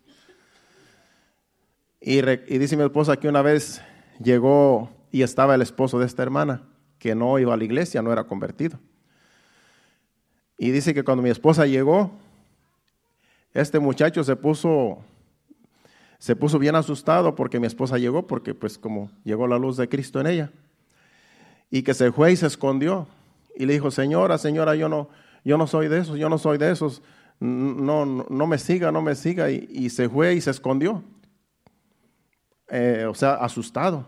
[2.07, 3.81] Y, dice mi esposa que una vez
[4.21, 6.61] llegó y estaba el esposo de esta hermana,
[6.99, 8.79] que no iba a la iglesia, no era convertido.
[10.59, 12.11] Y dice que cuando mi esposa llegó,
[13.55, 14.99] este muchacho se puso,
[16.19, 19.89] se puso bien asustado porque mi esposa llegó, porque pues como llegó la luz de
[19.89, 20.51] Cristo en ella.
[21.71, 23.07] Y que se fue y se escondió.
[23.55, 25.09] Y le dijo, señora, señora, yo no,
[25.43, 27.01] yo no soy de esos, yo no soy de esos,
[27.39, 31.03] no, no, me siga, no me siga, y, se fue y se escondió.
[32.69, 34.07] Eh, o sea, asustado.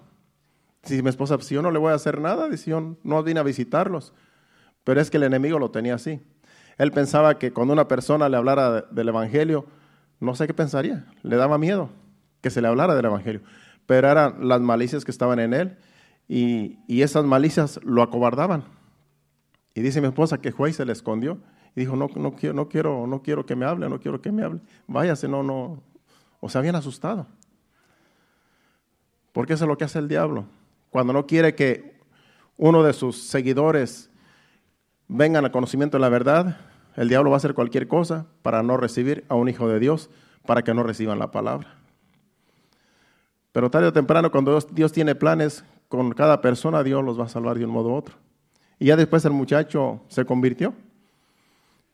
[0.83, 3.39] Si mi esposa, si yo no le voy a hacer nada, dice yo no vine
[3.39, 4.13] a visitarlos.
[4.83, 6.21] Pero es que el enemigo lo tenía así.
[6.77, 9.65] Él pensaba que cuando una persona le hablara del Evangelio,
[10.19, 11.89] no sé qué pensaría, le daba miedo
[12.41, 13.41] que se le hablara del Evangelio.
[13.85, 15.77] Pero eran las malicias que estaban en él
[16.27, 18.63] y, y esas malicias lo acobardaban.
[19.73, 21.37] Y dice mi esposa que y se le escondió.
[21.75, 24.31] Y dijo, no, no, quiero, no, quiero, no quiero que me hable, no quiero que
[24.31, 24.61] me hable.
[24.87, 25.83] Váyase, no, no.
[26.39, 27.27] O sea, bien asustado.
[29.37, 30.45] Porque eso es lo que hace el diablo.
[30.89, 31.99] Cuando no quiere que
[32.57, 34.09] uno de sus seguidores
[35.07, 36.57] vengan al conocimiento de la verdad,
[36.95, 40.09] el diablo va a hacer cualquier cosa para no recibir a un hijo de Dios,
[40.47, 41.75] para que no reciban la palabra.
[43.51, 47.29] Pero tarde o temprano, cuando Dios tiene planes con cada persona, Dios los va a
[47.29, 48.15] salvar de un modo u otro.
[48.79, 50.73] Y ya después el muchacho se convirtió.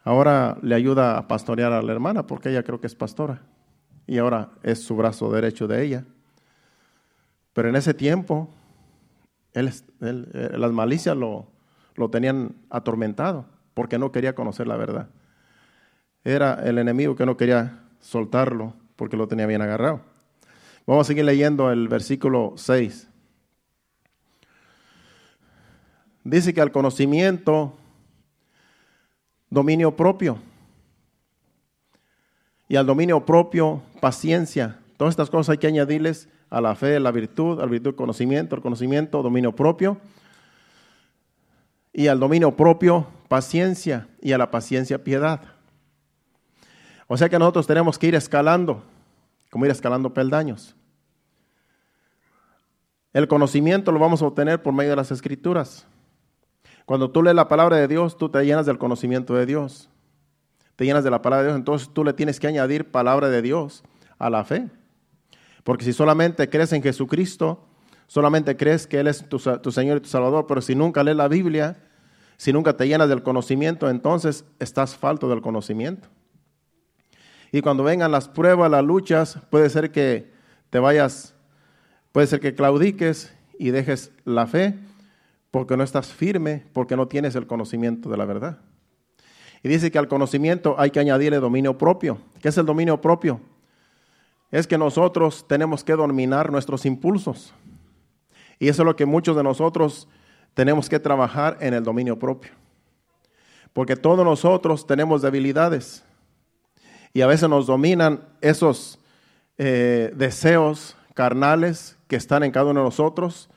[0.05, 3.41] Ahora le ayuda a pastorear a la hermana porque ella creo que es pastora.
[4.07, 6.05] Y ahora es su brazo derecho de ella.
[7.53, 8.49] Pero en ese tiempo,
[9.53, 11.47] él, eh, las malicias lo,
[11.95, 15.09] lo tenían atormentado porque no quería conocer la verdad.
[16.23, 20.01] Era el enemigo que no quería soltarlo porque lo tenía bien agarrado.
[20.85, 23.07] Vamos a seguir leyendo el versículo 6.
[26.23, 27.77] Dice que al conocimiento
[29.49, 30.39] dominio propio.
[32.67, 34.79] Y al dominio propio, paciencia.
[34.97, 38.61] Todas estas cosas hay que añadirles a la fe, la virtud, al virtud conocimiento, el
[38.61, 39.97] conocimiento, dominio propio.
[41.91, 44.07] Y al dominio propio, paciencia.
[44.21, 45.41] Y a la paciencia, piedad.
[47.07, 48.83] O sea que nosotros tenemos que ir escalando,
[49.49, 50.75] como ir escalando peldaños.
[53.13, 55.87] El conocimiento lo vamos a obtener por medio de las escrituras.
[56.85, 59.89] Cuando tú lees la palabra de Dios, tú te llenas del conocimiento de Dios.
[60.75, 63.41] Te llenas de la palabra de Dios, entonces tú le tienes que añadir palabra de
[63.41, 63.83] Dios
[64.19, 64.69] a la fe.
[65.63, 67.65] Porque si solamente crees en Jesucristo,
[68.07, 71.17] solamente crees que Él es tu, tu Señor y tu Salvador, pero si nunca lees
[71.17, 71.77] la Biblia,
[72.37, 76.09] si nunca te llenas del conocimiento, entonces estás falto del conocimiento.
[77.51, 80.31] Y cuando vengan las pruebas, las luchas, puede ser que
[80.69, 81.35] te vayas,
[82.11, 84.75] puede ser que claudiques y dejes la fe
[85.51, 88.59] porque no estás firme, porque no tienes el conocimiento de la verdad.
[89.61, 92.17] Y dice que al conocimiento hay que añadirle dominio propio.
[92.41, 93.39] ¿Qué es el dominio propio?
[94.53, 97.55] Es que nosotros tenemos que dominar nuestros impulsos.
[98.59, 100.07] Y eso es lo que muchos de nosotros
[100.53, 102.51] tenemos que trabajar en el dominio propio.
[103.73, 106.03] Porque todos nosotros tenemos debilidades
[107.13, 108.99] y a veces nos dominan esos
[109.57, 113.49] eh, deseos carnales que están en cada uno de nosotros.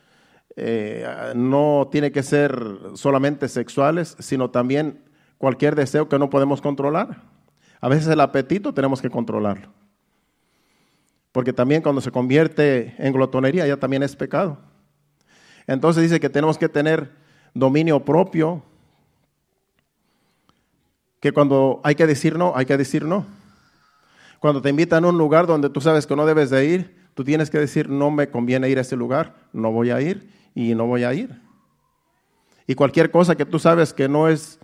[0.57, 2.59] Eh, no tiene que ser
[2.95, 5.05] solamente sexuales, sino también
[5.37, 7.23] cualquier deseo que no podemos controlar.
[7.83, 9.69] A veces el apetito tenemos que controlarlo.
[11.37, 14.57] Porque también cuando se convierte en glotonería ya también es pecado.
[15.67, 17.13] Entonces dice que tenemos que tener
[17.53, 18.63] dominio propio,
[21.21, 23.27] que cuando hay que decir no, hay que decir no.
[24.39, 27.23] Cuando te invitan a un lugar donde tú sabes que no debes de ir, tú
[27.23, 30.75] tienes que decir, no me conviene ir a ese lugar, no voy a ir y
[30.75, 31.39] no voy a ir.
[32.67, 34.59] Y cualquier cosa que tú sabes que no es,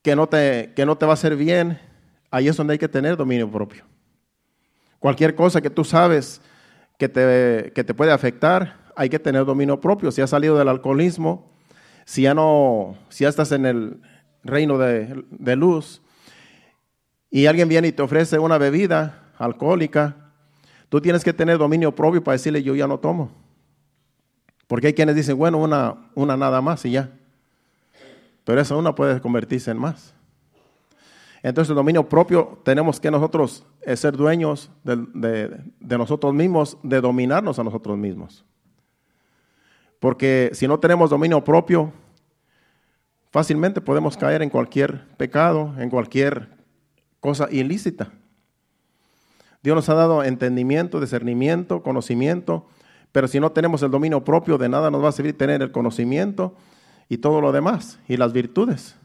[0.00, 1.78] que no te, que no te va a hacer bien,
[2.30, 3.91] ahí es donde hay que tener dominio propio.
[5.02, 6.40] Cualquier cosa que tú sabes
[6.96, 10.12] que te, que te puede afectar, hay que tener dominio propio.
[10.12, 11.50] Si has salido del alcoholismo,
[12.04, 14.00] si ya no, si ya estás en el
[14.44, 16.02] reino de, de luz,
[17.32, 20.14] y alguien viene y te ofrece una bebida alcohólica,
[20.88, 23.32] tú tienes que tener dominio propio para decirle yo ya no tomo.
[24.68, 27.10] Porque hay quienes dicen, bueno, una, una nada más y ya.
[28.44, 30.14] Pero esa una puede convertirse en más.
[31.42, 35.50] Entonces el dominio propio tenemos que nosotros eh, ser dueños de,
[35.80, 38.44] de nosotros mismos, de dominarnos a nosotros mismos.
[39.98, 41.92] Porque si no tenemos dominio propio,
[43.30, 46.48] fácilmente podemos caer en cualquier pecado, en cualquier
[47.20, 48.12] cosa ilícita.
[49.62, 52.66] Dios nos ha dado entendimiento, discernimiento, conocimiento,
[53.12, 55.70] pero si no tenemos el dominio propio, de nada nos va a servir tener el
[55.70, 56.54] conocimiento
[57.08, 58.96] y todo lo demás, y las virtudes.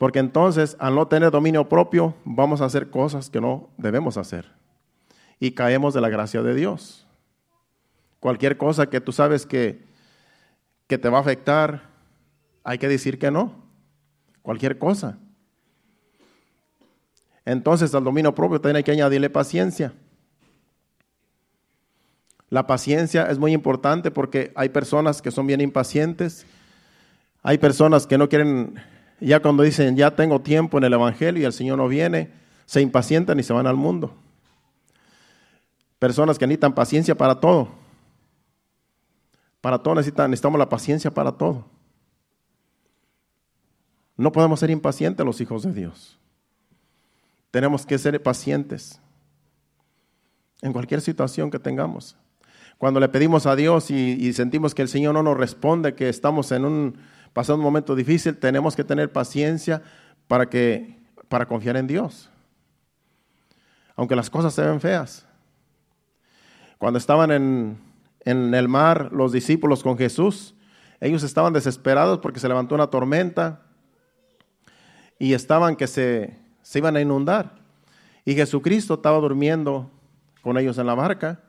[0.00, 4.50] Porque entonces, al no tener dominio propio, vamos a hacer cosas que no debemos hacer.
[5.38, 7.06] Y caemos de la gracia de Dios.
[8.18, 9.84] Cualquier cosa que tú sabes que,
[10.86, 11.82] que te va a afectar,
[12.64, 13.62] hay que decir que no.
[14.40, 15.18] Cualquier cosa.
[17.44, 19.92] Entonces al dominio propio también hay que añadirle paciencia.
[22.48, 26.46] La paciencia es muy importante porque hay personas que son bien impacientes,
[27.42, 28.80] hay personas que no quieren,
[29.28, 32.30] ya cuando dicen ya tengo tiempo en el Evangelio y el Señor no viene,
[32.66, 34.14] se impacientan y se van al mundo.
[35.98, 37.68] Personas que necesitan paciencia para todo.
[39.60, 41.66] Para todo necesitamos la paciencia para todo.
[44.16, 46.18] No podemos ser impacientes los hijos de Dios.
[47.50, 49.00] Tenemos que ser pacientes
[50.62, 52.16] en cualquier situación que tengamos.
[52.78, 56.52] Cuando le pedimos a Dios y, sentimos que el Señor no nos responde, que estamos
[56.52, 56.96] en un
[57.32, 59.82] pasando un momento difícil, tenemos que tener paciencia
[60.26, 62.28] para que para confiar en Dios.
[63.96, 65.26] Aunque las cosas se ven feas.
[66.78, 67.78] Cuando estaban en,
[68.24, 70.54] en el mar los discípulos con Jesús,
[71.00, 73.62] ellos estaban desesperados porque se levantó una tormenta
[75.18, 76.40] y estaban que se
[76.70, 77.56] se iban a inundar.
[78.24, 79.90] Y Jesucristo estaba durmiendo
[80.40, 81.40] con ellos en la barca.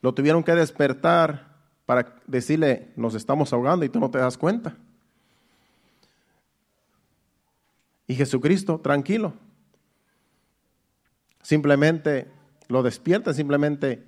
[0.00, 1.46] Lo tuvieron que despertar
[1.86, 4.76] para decirle, nos estamos ahogando y tú no te das cuenta.
[8.10, 9.34] Y Jesucristo, tranquilo.
[11.42, 12.28] Simplemente
[12.66, 14.02] lo despierta, simplemente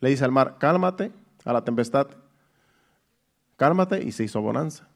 [0.00, 1.10] le dice al mar, cálmate,
[1.42, 2.08] a la tempestad,
[3.56, 4.86] cálmate y se hizo bonanza.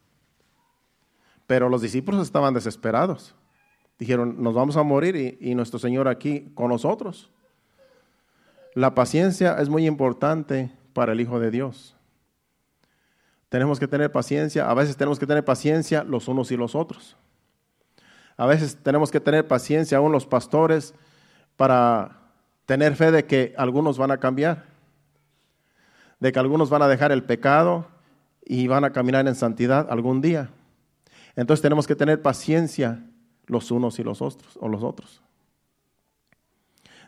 [1.46, 3.34] Pero los discípulos estaban desesperados.
[3.98, 7.30] Dijeron, nos vamos a morir y, nuestro Señor aquí con nosotros.
[8.74, 11.96] La paciencia es muy importante para el Hijo de Dios.
[13.48, 17.16] Tenemos que tener paciencia, a veces tenemos que tener paciencia los unos y los otros.
[18.40, 20.94] A veces tenemos que tener paciencia, aún los pastores,
[21.58, 22.22] para
[22.64, 24.64] tener fe de que algunos van a cambiar,
[26.20, 27.88] de que algunos van a dejar el pecado
[28.42, 30.48] y van a caminar en santidad algún día.
[31.36, 33.04] Entonces tenemos que tener paciencia
[33.44, 35.20] los unos y los otros, o los otros.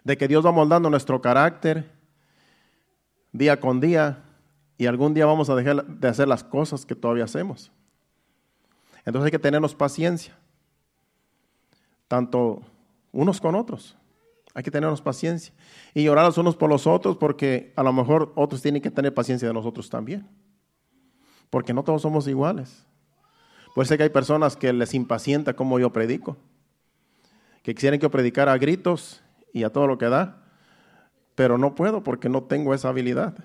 [0.04, 1.90] De que Dios va moldando nuestro carácter
[3.32, 4.22] día con día
[4.76, 7.72] y algún día vamos a dejar de hacer las cosas que todavía hacemos.
[9.06, 10.36] Entonces hay que tenernos paciencia,
[12.12, 12.60] tanto
[13.10, 13.96] unos con otros.
[14.52, 15.54] Hay que tenernos paciencia
[15.94, 19.14] y llorar los unos por los otros porque a lo mejor otros tienen que tener
[19.14, 20.28] paciencia de nosotros también.
[21.48, 22.84] Porque no todos somos iguales.
[23.74, 26.36] Puede ser que hay personas que les impacienta como yo predico,
[27.62, 29.22] que quisieran que yo predicara a gritos
[29.54, 30.44] y a todo lo que da,
[31.34, 33.42] pero no puedo porque no tengo esa habilidad.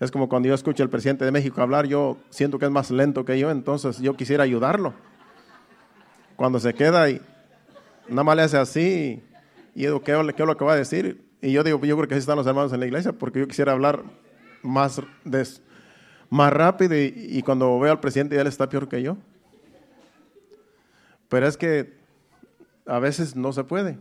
[0.00, 2.90] Es como cuando yo escucho al presidente de México hablar, yo siento que es más
[2.90, 4.94] lento que yo, entonces yo quisiera ayudarlo.
[6.34, 7.22] Cuando se queda y
[8.08, 9.22] nada más le hace así,
[9.74, 11.22] y ¿qué, es lo que va a decir?
[11.42, 13.46] Y yo digo, yo creo que así están los hermanos en la iglesia, porque yo
[13.46, 14.02] quisiera hablar
[14.62, 15.00] más,
[16.30, 19.16] más rápido y, cuando veo al presidente él está peor que yo.
[21.28, 21.94] Pero es que
[22.86, 23.98] a veces no se puede.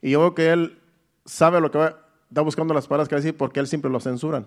[0.00, 0.78] Y yo veo que él
[1.24, 3.90] sabe lo que va, está buscando las palabras que va a decir porque él siempre
[3.90, 4.46] lo censuran.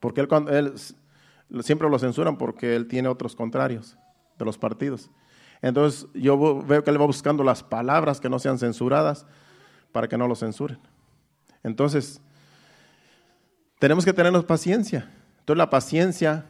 [0.00, 3.96] Porque él, él siempre lo censuran porque él tiene otros contrarios
[4.38, 5.10] de los partidos.
[5.64, 9.24] Entonces yo veo que él va buscando las palabras que no sean censuradas
[9.92, 10.78] para que no lo censuren.
[11.62, 12.20] Entonces,
[13.78, 15.10] tenemos que tenernos paciencia.
[15.38, 16.44] Entonces la paciencia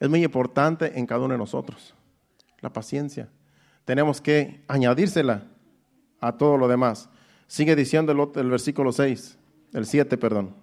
[0.00, 1.94] es muy importante en cada uno de nosotros.
[2.58, 3.28] La paciencia.
[3.84, 5.44] Tenemos que añadírsela
[6.20, 7.08] a todo lo demás.
[7.46, 9.38] Sigue diciendo el, versículo 6,
[9.74, 10.56] el 7, perdón.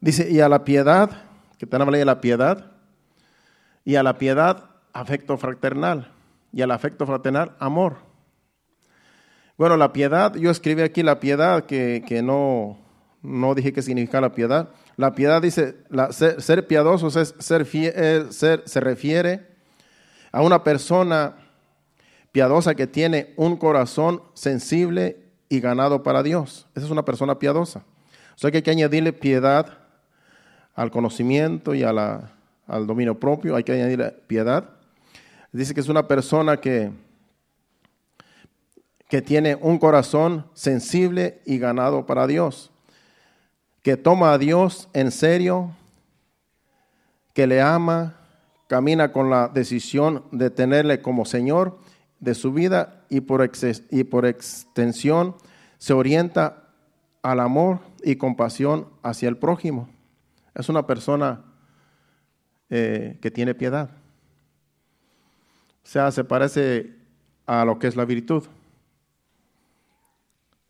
[0.00, 1.10] Dice, y a la piedad,
[1.58, 2.72] que tenemos ley de la piedad,
[3.84, 6.10] y a la piedad afecto fraternal,
[6.52, 7.96] y al afecto fraternal amor.
[9.58, 12.78] Bueno, la piedad, yo escribí aquí la piedad, que, no,
[13.22, 14.70] no dije qué significa la piedad.
[14.96, 17.66] La piedad dice, la, ser, piadosos es ser,
[18.32, 19.46] ser, se refiere
[20.32, 21.36] a una persona
[22.32, 26.66] piadosa que tiene un corazón sensible y ganado para Dios.
[26.74, 27.84] Esa es una persona piadosa.
[28.34, 29.78] O sea que hay que añadirle piedad
[30.74, 32.32] al conocimiento y a la,
[32.66, 34.70] al dominio propio, hay que añadirle piedad.
[35.54, 36.90] Dice que es una persona que,
[39.08, 42.72] que tiene un corazón sensible y ganado para Dios,
[43.82, 45.70] que toma a Dios en serio,
[47.34, 48.16] que le ama,
[48.66, 51.78] camina con la decisión de tenerle como Señor
[52.18, 53.48] de su vida y por,
[53.90, 55.36] y por extensión
[55.78, 56.64] se orienta
[57.22, 59.88] al amor y compasión hacia el prójimo.
[60.52, 61.44] Es una persona
[62.70, 64.03] eh, que tiene piedad.
[65.84, 66.96] Sea, se parece
[67.46, 68.44] a lo que es la virtud.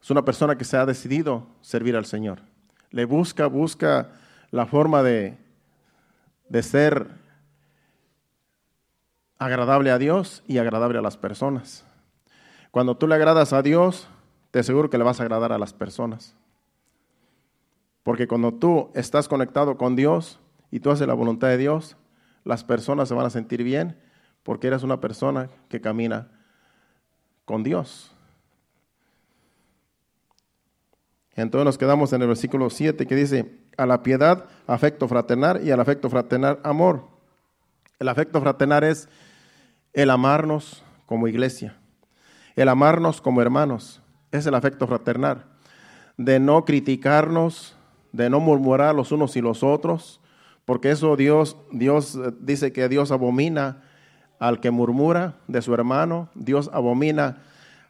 [0.02, 2.40] Es una persona que se ha decidido servir al Señor.
[2.90, 4.10] Le busca, busca
[4.50, 5.38] la forma de,
[6.48, 7.08] de ser
[9.38, 11.84] agradable a Dios y agradable a las personas.
[12.70, 14.08] Cuando tú le agradas a Dios,
[14.50, 16.34] te aseguro que le vas a agradar a las personas.
[18.02, 20.40] Porque cuando tú estás conectado con Dios
[20.70, 21.96] y tú haces la voluntad de Dios,
[22.44, 23.96] las personas se van a sentir bien
[24.44, 26.28] porque eres una persona que camina
[27.44, 28.12] con Dios.
[31.34, 35.72] Entonces nos quedamos en el versículo 7 que dice, a la piedad afecto fraternal y
[35.72, 37.08] al afecto fraternal amor.
[37.98, 39.08] El afecto fraternal es
[39.92, 41.76] el amarnos como iglesia,
[42.54, 45.44] el amarnos como hermanos, es el afecto fraternal,
[46.16, 47.76] de no criticarnos,
[48.12, 50.20] de no murmurar los unos y los otros,
[50.64, 53.82] porque eso Dios, Dios eh, dice que Dios abomina
[54.38, 57.42] al que murmura de su hermano, Dios abomina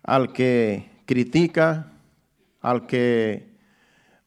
[0.02, 1.92] al que critica,
[2.60, 3.54] al que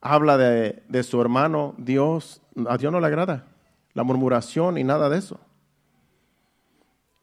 [0.01, 3.45] habla de, de su hermano, Dios, a Dios no le agrada
[3.93, 5.39] la murmuración y nada de eso.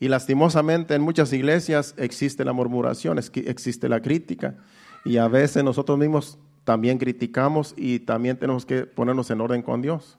[0.00, 4.56] Y lastimosamente en muchas iglesias existe la murmuración, existe la crítica.
[5.04, 9.82] Y a veces nosotros mismos también criticamos y también tenemos que ponernos en orden con
[9.82, 10.18] Dios.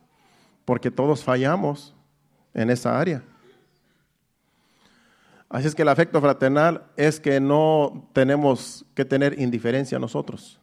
[0.63, 1.93] Porque todos fallamos
[2.53, 3.21] en esa área.
[5.55, 10.59] Así es que el afecto fraternal es que no tenemos que tener indiferencia nosotros.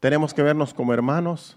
[0.00, 1.56] Tenemos que vernos como hermanos.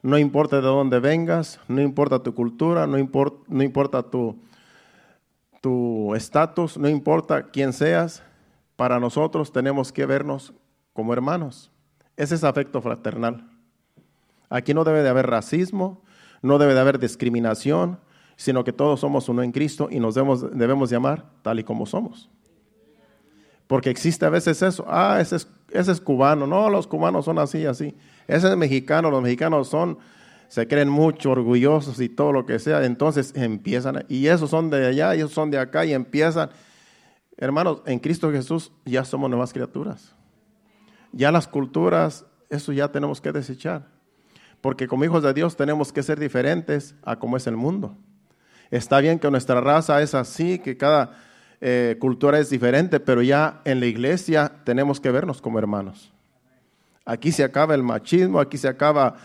[0.00, 4.40] No importa de dónde vengas, no importa tu cultura, no, importa tu,
[5.60, 8.22] tu estatus, no importa quién seas,
[8.76, 10.54] para nosotros tenemos que vernos
[10.92, 11.72] como hermanos.
[12.16, 13.50] Ese es afecto fraternal.
[14.48, 16.04] Aquí no debe de haber racismo,
[16.40, 17.98] no debe de haber discriminación,
[18.40, 21.84] sino que todos somos uno en Cristo y nos debemos, debemos llamar tal y como
[21.84, 22.30] somos.
[23.66, 27.38] Porque existe a veces eso, ah, ese es, ese es cubano, no, los cubanos son
[27.38, 27.94] así, así.
[28.26, 29.98] Ese es mexicano, los mexicanos son,
[30.48, 34.86] se creen mucho orgullosos y todo lo que sea, entonces empiezan, y esos son de
[34.86, 36.48] allá, y esos son de acá, y empiezan.
[37.36, 40.14] Hermanos, en Cristo Jesús ya somos nuevas criaturas.
[41.12, 43.88] Ya las culturas, eso ya tenemos que desechar.
[44.62, 47.98] Porque como hijos de Dios tenemos que ser diferentes a como es el mundo.
[48.70, 51.18] Está bien que nuestra raza es así, que cada
[51.60, 56.12] eh, cultura es diferente, pero ya en la iglesia tenemos que vernos como hermanos.
[57.04, 59.16] Aquí se acaba el machismo, aquí se acaba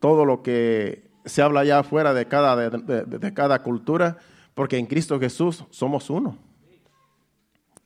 [0.00, 4.18] todo lo que se habla allá afuera de cada, de cada cultura,
[4.54, 6.38] porque en Cristo Jesús somos uno.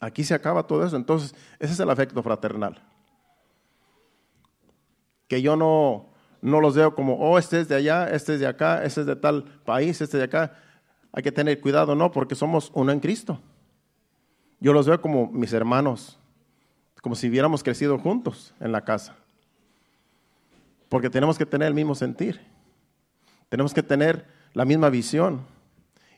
[0.00, 0.96] Aquí se acaba todo eso.
[0.96, 2.82] Entonces, ese es el afecto fraternal.
[5.28, 8.46] Que yo no, no los veo como, oh, este es de allá, este es de
[8.46, 10.56] acá, este es de tal país, este es de acá.
[11.12, 13.40] Hay que tener cuidado, no, porque somos uno en Cristo.
[14.60, 16.18] Yo los veo como mis hermanos,
[17.02, 19.16] como si hubiéramos crecido juntos en la casa.
[20.88, 22.40] Porque tenemos que tener el mismo sentir.
[23.48, 25.40] Tenemos que tener la misma visión.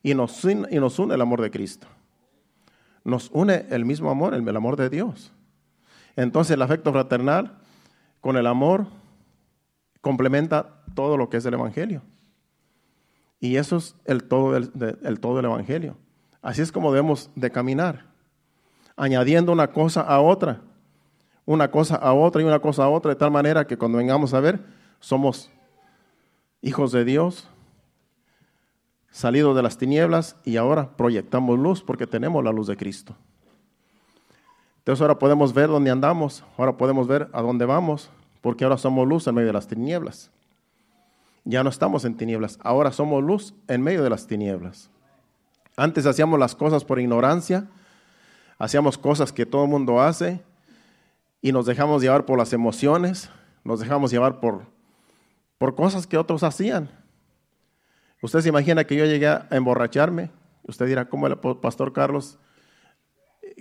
[0.02, 1.86] Y nos, y nos une el amor de Cristo.
[3.04, 5.32] Nos une el mismo amor, el, el amor de Dios.
[6.16, 7.58] Entonces el afecto fraternal
[8.20, 8.86] con el amor
[10.00, 12.02] complementa todo lo que es el Evangelio.
[13.42, 14.70] Y eso es el todo del,
[15.02, 15.96] el todo del Evangelio.
[16.42, 18.06] Así es como debemos de caminar,
[18.94, 20.60] añadiendo una cosa a otra,
[21.44, 24.32] una cosa a otra y una cosa a otra, de tal manera que cuando vengamos
[24.32, 24.60] a ver,
[25.00, 25.50] somos
[26.60, 27.48] hijos de Dios,
[29.10, 33.16] salidos de las tinieblas y ahora proyectamos luz porque tenemos la luz de Cristo.
[34.78, 38.08] Entonces ahora podemos ver dónde andamos, ahora podemos ver a dónde vamos,
[38.40, 40.30] porque ahora somos luz en medio de las tinieblas.
[41.44, 44.90] Ya no estamos en tinieblas, ahora somos luz en medio de las tinieblas.
[45.76, 47.68] Antes hacíamos las cosas por ignorancia,
[48.58, 50.42] hacíamos cosas que todo el mundo hace
[51.40, 53.30] y nos dejamos llevar por las emociones,
[53.64, 54.66] nos dejamos llevar por,
[55.58, 56.90] por cosas que otros hacían.
[58.20, 60.30] Usted se imagina que yo llegué a emborracharme,
[60.62, 62.38] usted dirá, ¿cómo el pastor Carlos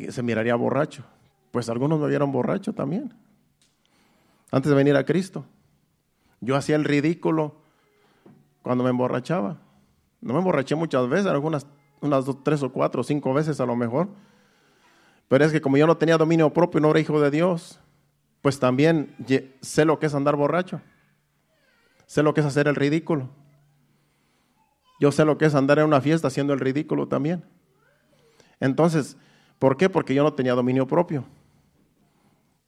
[0.10, 1.04] se miraría borracho?
[1.50, 3.14] Pues algunos me vieron borracho también,
[4.52, 5.46] antes de venir a Cristo.
[6.42, 7.61] Yo hacía el ridículo
[8.62, 9.62] cuando me emborrachaba.
[10.22, 11.66] No me emborraché muchas veces, algunas
[12.02, 14.10] unas dos, tres o cuatro o cinco veces a lo mejor.
[15.28, 17.80] Pero es que como yo no tenía dominio propio y no era hijo de Dios,
[18.42, 19.16] pues también
[19.62, 20.82] sé lo que es andar borracho.
[22.06, 23.30] Sé lo que es hacer el ridículo.
[25.00, 27.46] Yo sé lo que es andar en una fiesta haciendo el ridículo también.
[28.60, 29.18] Entonces,
[29.58, 29.90] ¿por qué?
[29.90, 31.24] Porque yo no tenía dominio propio.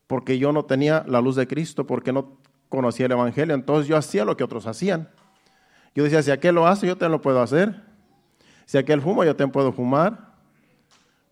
[0.08, 2.38] Porque yo no tenía la luz de Cristo, porque no
[2.70, 3.54] conocía el Evangelio.
[3.54, 5.10] Entonces yo hacía lo que otros hacían.
[5.96, 7.82] Yo decía, si aquel lo hace, yo también lo puedo hacer.
[8.66, 10.34] Si aquel fuma, yo también puedo fumar.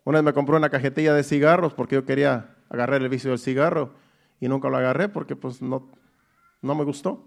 [0.03, 3.39] Una vez me compré una cajetilla de cigarros porque yo quería agarrar el vicio del
[3.39, 3.93] cigarro
[4.39, 5.89] y nunca lo agarré porque pues no,
[6.61, 7.23] no me gustó.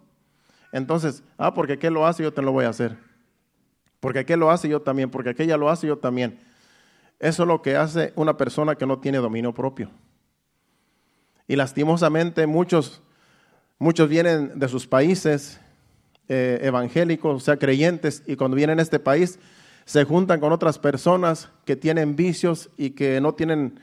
[0.73, 2.99] Entonces, ah, porque aquel lo hace, yo te lo voy a hacer.
[4.01, 5.11] Porque aquel lo hace, yo también.
[5.11, 6.41] Porque aquella lo hace, yo también.
[7.21, 9.91] Eso es lo que hace una persona que no tiene dominio propio.
[11.47, 13.03] Y lastimosamente muchos,
[13.79, 15.61] muchos vienen de sus países
[16.29, 19.39] eh, evangélicos, o sea, creyentes, y cuando vienen a este país
[19.85, 23.81] se juntan con otras personas que tienen vicios y que no tienen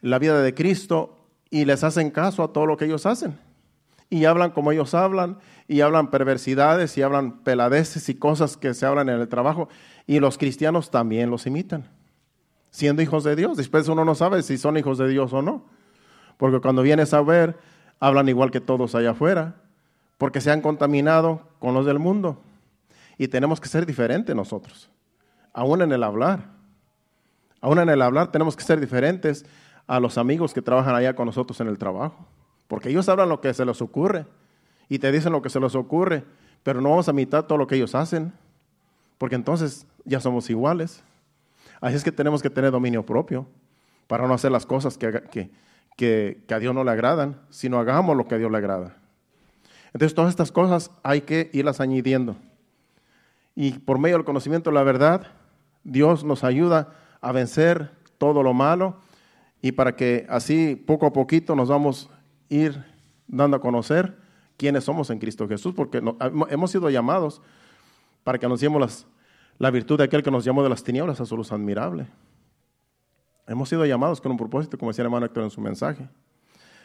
[0.00, 3.38] la vida de Cristo y les hacen caso a todo lo que ellos hacen.
[4.10, 5.38] Y hablan como ellos hablan,
[5.68, 9.68] y hablan perversidades, y hablan peladeces y cosas que se hablan en el trabajo.
[10.06, 11.88] Y los cristianos también los imitan,
[12.70, 13.56] siendo hijos de Dios.
[13.56, 15.64] Después uno no sabe si son hijos de Dios o no.
[16.36, 17.56] Porque cuando vienes a ver,
[18.00, 19.61] hablan igual que todos allá afuera
[20.22, 22.40] porque se han contaminado con los del mundo.
[23.18, 24.88] Y tenemos que ser diferentes nosotros,
[25.52, 26.44] aún en el hablar.
[27.60, 29.44] Aún en el hablar tenemos que ser diferentes
[29.88, 32.24] a los amigos que trabajan allá con nosotros en el trabajo.
[32.68, 34.24] Porque ellos hablan lo que se les ocurre
[34.88, 36.22] y te dicen lo que se les ocurre,
[36.62, 38.32] pero no vamos a imitar todo lo que ellos hacen,
[39.18, 41.02] porque entonces ya somos iguales.
[41.80, 43.48] Así es que tenemos que tener dominio propio
[44.06, 45.50] para no hacer las cosas que,
[45.96, 49.01] que, a Dios no le agradan, sino hagamos lo que a Dios le agrada.
[49.92, 52.36] Entonces todas estas cosas hay que irlas añadiendo.
[53.54, 55.26] Y por medio del conocimiento de la verdad,
[55.84, 58.96] Dios nos ayuda a vencer todo lo malo
[59.60, 62.84] y para que así poco a poquito nos vamos a ir
[63.28, 64.16] dando a conocer
[64.56, 66.02] quiénes somos en Cristo Jesús, porque
[66.50, 67.42] hemos sido llamados
[68.24, 69.06] para que anunciemos
[69.58, 72.06] la virtud de aquel que nos llamó de las tinieblas a su luz admirable.
[73.46, 76.08] Hemos sido llamados con un propósito, como decía el hermano Héctor en su mensaje.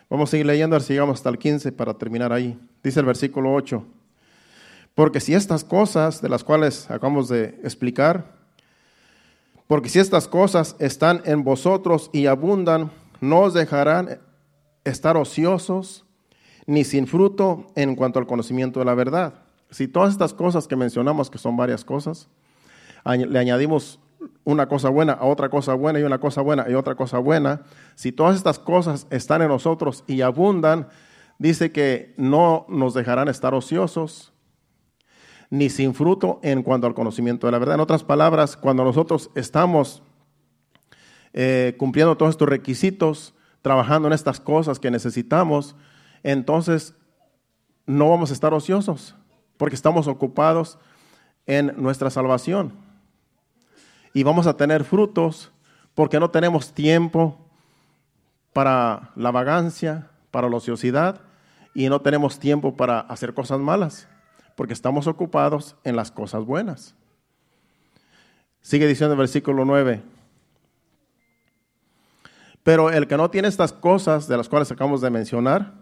[0.10, 2.58] Vamos a seguir leyendo, a si llegamos hasta el 15 para terminar ahí.
[2.82, 3.84] Dice el versículo 8.
[4.96, 8.38] Porque si estas cosas de las cuales acabamos de explicar,
[9.68, 12.90] porque si estas cosas están en vosotros y abundan,
[13.20, 14.20] no os dejarán
[14.86, 16.06] estar ociosos
[16.66, 19.34] ni sin fruto en cuanto al conocimiento de la verdad.
[19.72, 22.30] Si todas estas cosas que mencionamos, que son varias cosas,
[23.06, 24.00] le añadimos
[24.44, 27.64] una cosa buena a otra cosa buena y una cosa buena y otra cosa buena,
[27.96, 30.88] si todas estas cosas están en nosotros y abundan,
[31.40, 34.34] dice que no nos dejarán estar ociosos
[35.50, 37.76] ni sin fruto en cuanto al conocimiento de la verdad.
[37.76, 40.04] En otras palabras, cuando nosotros estamos
[41.34, 45.76] eh, cumpliendo todos estos requisitos, trabajando en estas cosas que necesitamos,
[46.24, 46.96] entonces
[47.86, 49.16] no vamos a estar ociosos,
[49.58, 50.78] porque estamos ocupados
[51.46, 52.87] en nuestra salvación.
[54.18, 55.52] Y vamos a tener frutos
[55.94, 57.38] porque no tenemos tiempo
[58.52, 61.22] para la vagancia, para la ociosidad,
[61.76, 64.08] y no tenemos tiempo para hacer cosas malas,
[64.56, 66.96] porque estamos ocupados en las cosas buenas.
[68.60, 70.02] Sigue diciendo el versículo 9.
[72.64, 75.76] Pero el que no tiene estas cosas de las cuales acabamos de mencionar,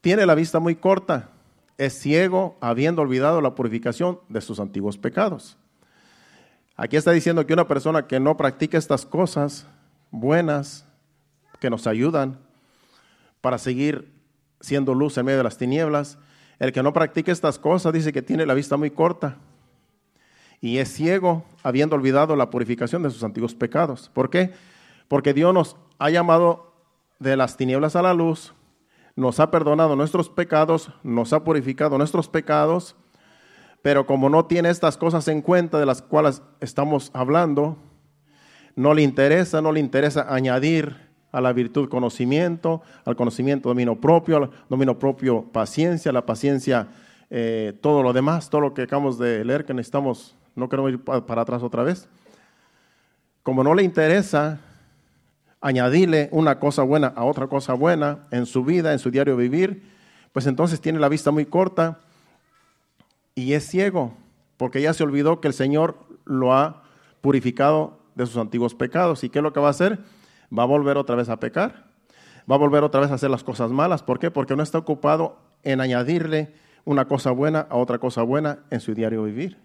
[0.00, 1.30] tiene la vista muy corta,
[1.76, 5.58] es ciego, habiendo olvidado la purificación de sus antiguos pecados.
[6.80, 9.66] Aquí está diciendo que una persona que no practica estas cosas
[10.12, 10.86] buenas,
[11.58, 12.38] que nos ayudan
[13.40, 14.12] para seguir
[14.60, 16.18] siendo luz en medio de las tinieblas,
[16.60, 19.38] el que no practique estas cosas dice que tiene la vista muy corta
[20.60, 24.08] y es ciego, habiendo olvidado la purificación de sus antiguos pecados.
[24.14, 24.52] ¿Por qué?
[25.08, 26.74] Porque Dios nos ha llamado
[27.18, 28.54] de las tinieblas a la luz,
[29.16, 32.94] nos ha perdonado nuestros pecados, nos ha purificado nuestros pecados,
[33.82, 37.76] pero como no tiene estas cosas en cuenta de las cuales estamos hablando,
[38.74, 40.96] no le interesa, no le interesa añadir
[41.32, 46.88] a la virtud conocimiento, al conocimiento dominio propio, al dominio propio paciencia, la paciencia
[47.30, 51.00] eh, todo lo demás, todo lo que acabamos de leer que necesitamos, no queremos ir
[51.00, 52.08] para atrás otra vez.
[53.42, 54.60] Como no le interesa
[55.60, 59.82] añadirle una cosa buena a otra cosa buena en su vida, en su diario vivir,
[60.32, 62.00] pues entonces tiene la vista muy corta
[63.38, 64.14] y es ciego,
[64.56, 66.82] porque ya se olvidó que el Señor lo ha
[67.20, 69.22] purificado de sus antiguos pecados.
[69.22, 70.00] ¿Y qué es lo que va a hacer?
[70.56, 71.84] Va a volver otra vez a pecar,
[72.50, 74.02] va a volver otra vez a hacer las cosas malas.
[74.02, 74.32] ¿Por qué?
[74.32, 76.52] Porque no está ocupado en añadirle
[76.84, 79.56] una cosa buena a otra cosa buena en su diario vivir.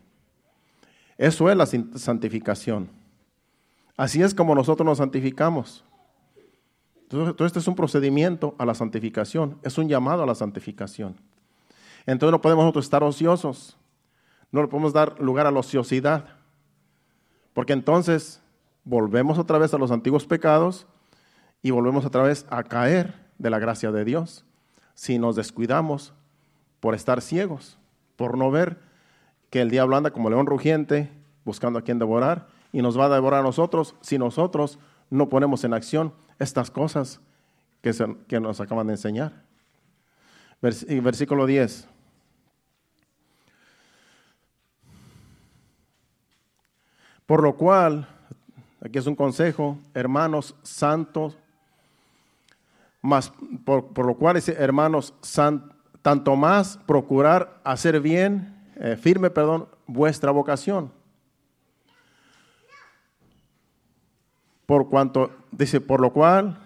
[1.17, 2.89] Eso es la santificación.
[3.97, 5.83] Así es como nosotros nos santificamos.
[7.09, 11.15] Entonces, este es un procedimiento a la santificación, es un llamado a la santificación.
[12.05, 13.77] Entonces no podemos nosotros estar ociosos,
[14.51, 16.25] no le podemos dar lugar a la ociosidad,
[17.53, 18.41] porque entonces
[18.83, 20.85] volvemos otra vez a los antiguos pecados
[21.61, 24.45] y volvemos otra vez a caer de la gracia de Dios
[24.93, 26.13] si nos descuidamos
[26.79, 27.77] por estar ciegos,
[28.15, 28.79] por no ver
[29.49, 31.09] que el diablo anda como león rugiente
[31.45, 34.79] buscando a quien devorar y nos va a devorar a nosotros si nosotros
[35.09, 37.21] no ponemos en acción estas cosas
[37.81, 39.43] que, nos acaban de enseñar.
[40.61, 41.87] versículo 10.
[47.25, 48.07] Por lo cual,
[48.81, 51.37] aquí es un consejo, hermanos santos,
[53.01, 53.33] más,
[53.65, 55.13] por, lo cual, hermanos,
[56.01, 60.91] tanto más procurar hacer bien, eh, firme, perdón, vuestra vocación
[64.65, 66.57] por cuanto, dice, por lo cual,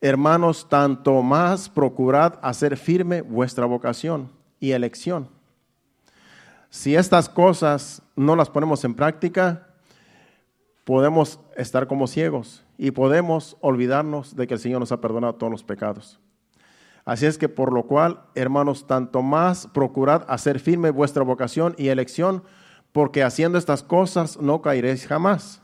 [0.00, 4.30] hermanos, tanto más procurad hacer firme vuestra vocación
[4.60, 5.28] y elección.
[6.70, 9.68] Si estas cosas no las ponemos en práctica,
[10.84, 15.50] podemos estar como ciegos y podemos olvidarnos de que el Señor nos ha perdonado todos
[15.50, 16.20] los pecados.
[17.04, 21.88] Así es que por lo cual, hermanos, tanto más procurad hacer firme vuestra vocación y
[21.88, 22.42] elección,
[22.92, 25.62] porque haciendo estas cosas no caeréis jamás.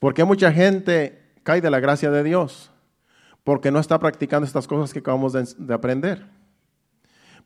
[0.00, 2.70] Porque mucha gente cae de la gracia de Dios?
[3.44, 6.26] Porque no está practicando estas cosas que acabamos de, aprender.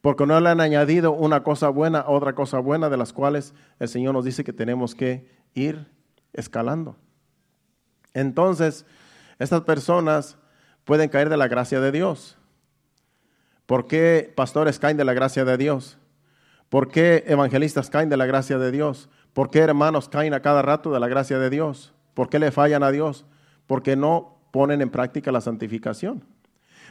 [0.05, 3.89] Porque no le han añadido una cosa buena otra cosa buena de las cuales el
[3.89, 5.87] Señor nos dice que tenemos que ir
[6.35, 6.99] escalando.
[8.13, 8.85] Entonces,
[9.39, 10.37] estas personas
[10.85, 12.37] pueden caer de la gracia de Dios.
[13.65, 15.97] ¿Por qué pastores caen de la gracia de Dios?
[16.69, 19.09] ¿Por qué evangelistas caen de la gracia de Dios?
[19.33, 21.95] ¿Por qué hermanos caen a cada rato de la gracia de Dios?
[22.13, 23.25] ¿Por qué le fallan a Dios?
[23.67, 26.27] Porque no ponen en práctica la santificación.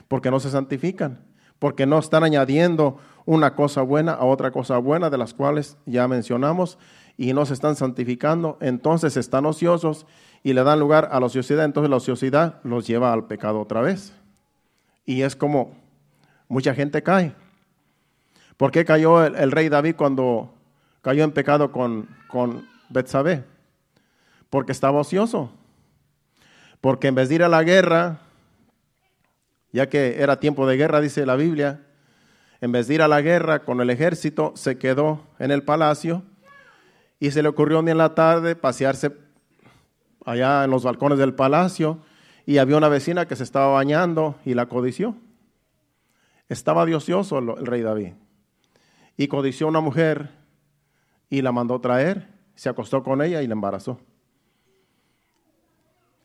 [0.07, 1.31] Porque no se santifican.
[1.63, 6.09] Porque no están añadiendo una cosa buena a otra cosa buena de las cuales ya
[6.09, 6.77] mencionamos
[7.15, 8.57] y no se están santificando.
[8.59, 10.05] Entonces están ociosos
[10.43, 11.63] y le dan lugar a la ociosidad.
[11.63, 14.11] Entonces la ociosidad los lleva al pecado otra vez.
[15.05, 15.71] Y es como
[16.49, 17.33] mucha gente cae.
[18.57, 20.53] ¿Por qué cayó el, rey David cuando
[21.01, 23.45] cayó en pecado con, con Betsabé?
[24.53, 25.49] porque estaba ocioso.
[26.79, 28.19] Porque en vez de ir a la guerra,
[29.73, 31.81] ya que era tiempo de guerra, dice la Biblia,
[32.61, 36.23] en vez de ir a la guerra con el ejército, se quedó en el palacio
[37.19, 39.11] y se le ocurrió un día en la tarde pasearse
[40.25, 41.99] allá en los balcones del palacio
[42.45, 45.17] y había una vecina que se estaba bañando y la codició.
[46.47, 48.13] Estaba diocioso el rey David
[49.17, 50.29] y codició a una mujer
[51.29, 53.99] y la mandó traer, se acostó con ella y la embarazó.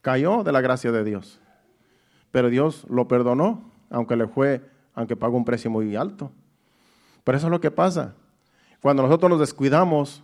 [0.02, 1.40] Cayó de la gracia de Dios,
[2.30, 4.62] pero Dios lo perdonó, aunque le fue,
[4.94, 6.30] aunque pagó un precio muy alto.
[7.24, 8.14] Pero eso es lo que pasa.
[8.80, 10.22] Cuando nosotros nos descuidamos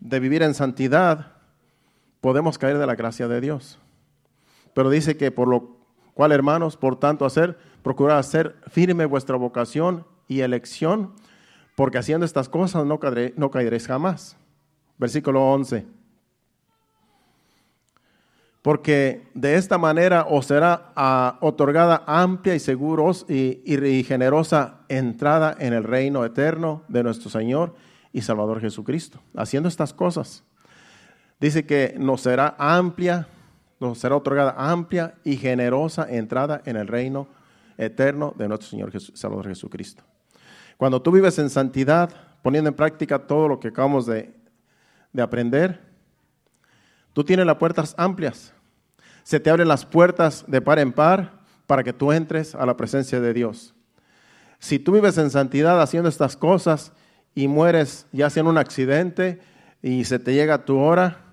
[0.00, 1.32] de vivir en santidad,
[2.20, 3.78] podemos caer de la gracia de Dios.
[4.74, 5.76] Pero dice que por lo
[6.14, 11.14] cual, hermanos, por tanto, hacer, procurad hacer firme vuestra vocación y elección,
[11.76, 12.98] porque haciendo estas cosas no,
[13.36, 14.36] no caeréis jamás.
[14.98, 15.97] Versículo 11.
[18.62, 25.72] Porque de esta manera os será ah, otorgada amplia y seguros y, generosa entrada en
[25.72, 27.74] el reino eterno de nuestro Señor
[28.12, 29.20] y Salvador Jesucristo.
[29.36, 30.42] Haciendo estas cosas,
[31.38, 33.28] dice que nos será amplia,
[33.78, 37.28] nos será otorgada amplia y generosa entrada en el reino
[37.76, 40.02] eterno de nuestro Señor y Salvador Jesucristo.
[40.76, 42.10] Cuando tú vives en santidad,
[42.42, 44.32] poniendo en práctica todo lo que acabamos de
[45.16, 45.87] aprender,
[47.18, 48.54] tú tienes las puertas amplias.
[49.24, 52.76] Se te abren las puertas de par en par para que tú entres a la
[52.76, 53.74] presencia de Dios.
[54.60, 56.92] Si tú vives en santidad haciendo estas cosas
[57.34, 59.40] y mueres ya sea en un accidente
[59.82, 61.24] y se te llega tu hora,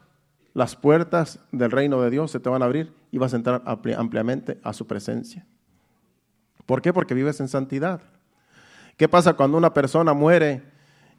[0.55, 3.61] las puertas del reino de Dios se te van a abrir y vas a entrar
[3.67, 5.45] ampliamente a su presencia.
[6.65, 6.93] ¿Por qué?
[6.93, 8.01] Porque vives en santidad.
[8.97, 10.63] ¿Qué pasa cuando una persona muere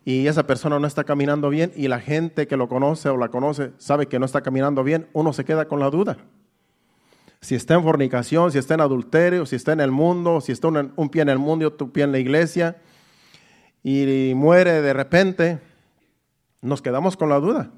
[0.06, 3.28] y esa persona no está caminando bien y la gente que lo conoce o la
[3.28, 5.08] conoce sabe que no está caminando bien?
[5.12, 6.16] Uno se queda con la duda.
[7.40, 10.68] Si está en fornicación, si está en adulterio, si está en el mundo, si está
[10.68, 12.76] un, pie en el mundo y otro pie en la iglesia
[13.82, 15.58] y muere de repente,
[16.62, 17.72] nos quedamos con la duda.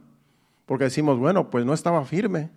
[0.66, 2.51] Porque decimos, bueno, pues no estaba firme.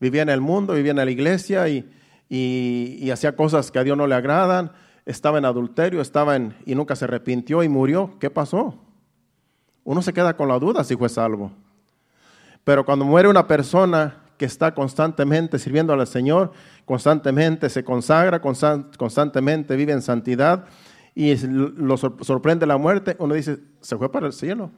[0.00, 1.92] Vivía en el mundo, vivía en la iglesia y,
[2.30, 4.72] y hacía cosas que a Dios no le agradan
[5.06, 8.74] estaba en adulterio, estaba en y nunca se arrepintió y murió, ¿qué pasó?
[9.84, 11.52] Uno se queda con la duda si fue salvo.
[12.64, 16.50] Pero cuando muere una persona que está constantemente sirviendo al Señor,
[16.84, 20.64] constantemente se consagra, constantemente vive en santidad
[21.14, 24.72] y lo sorprende la muerte, uno dice, se fue para el cielo.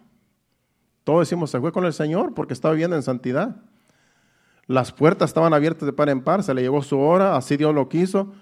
[1.04, 3.56] Todos decimos, se fue con el Señor porque estaba viviendo en santidad.
[4.66, 7.74] Las puertas estaban abiertas de par en par, se le llegó su hora, así Dios
[7.74, 8.34] lo quiso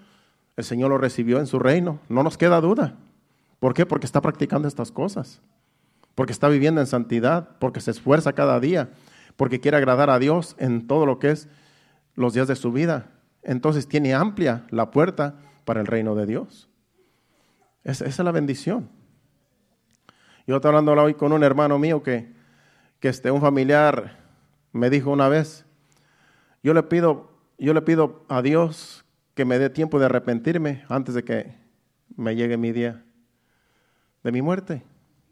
[0.56, 2.00] el Señor lo recibió en su reino.
[2.08, 2.94] No nos queda duda.
[3.60, 3.86] ¿Por qué?
[3.86, 5.40] Porque está practicando estas cosas.
[6.14, 7.50] Porque está viviendo en santidad.
[7.58, 8.90] Porque se esfuerza cada día.
[9.36, 11.48] Porque quiere agradar a Dios en todo lo que es
[12.14, 13.10] los días de su vida.
[13.42, 16.68] Entonces tiene amplia la puerta para el reino de Dios.
[17.84, 18.88] Esa, es la bendición.
[20.46, 22.32] Yo estaba hablando hoy con un hermano mío que,
[22.98, 24.18] que este, un familiar
[24.72, 25.64] me dijo una vez,
[26.62, 29.05] yo le pido, yo le pido a Dios
[29.36, 31.54] que me dé tiempo de arrepentirme antes de que
[32.16, 33.04] me llegue mi día
[34.24, 34.82] de mi muerte.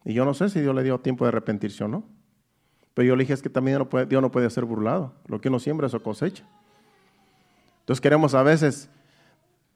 [0.04, 2.04] Y yo no sé si Dios le dio tiempo de arrepentirse o no.
[2.92, 5.14] Pero yo le dije, es que también Dios no puede ser burlado.
[5.26, 6.44] Lo que uno siembra, eso cosecha.
[7.80, 8.90] Entonces queremos a veces,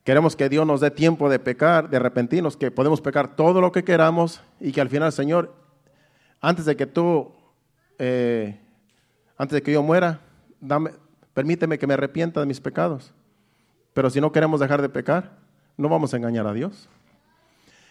[0.04, 3.72] queremos que Dios nos dé tiempo de pecar, de arrepentirnos, que podemos pecar todo lo
[3.72, 5.54] que queramos y que al final, Señor,
[6.42, 7.32] antes de que tú,
[7.98, 8.60] eh,
[9.38, 10.20] antes de que yo muera,
[10.60, 10.90] dame,
[11.32, 13.14] permíteme que me arrepienta de mis pecados.
[13.98, 15.32] Pero si no queremos dejar de pecar,
[15.76, 16.88] no vamos a engañar a Dios.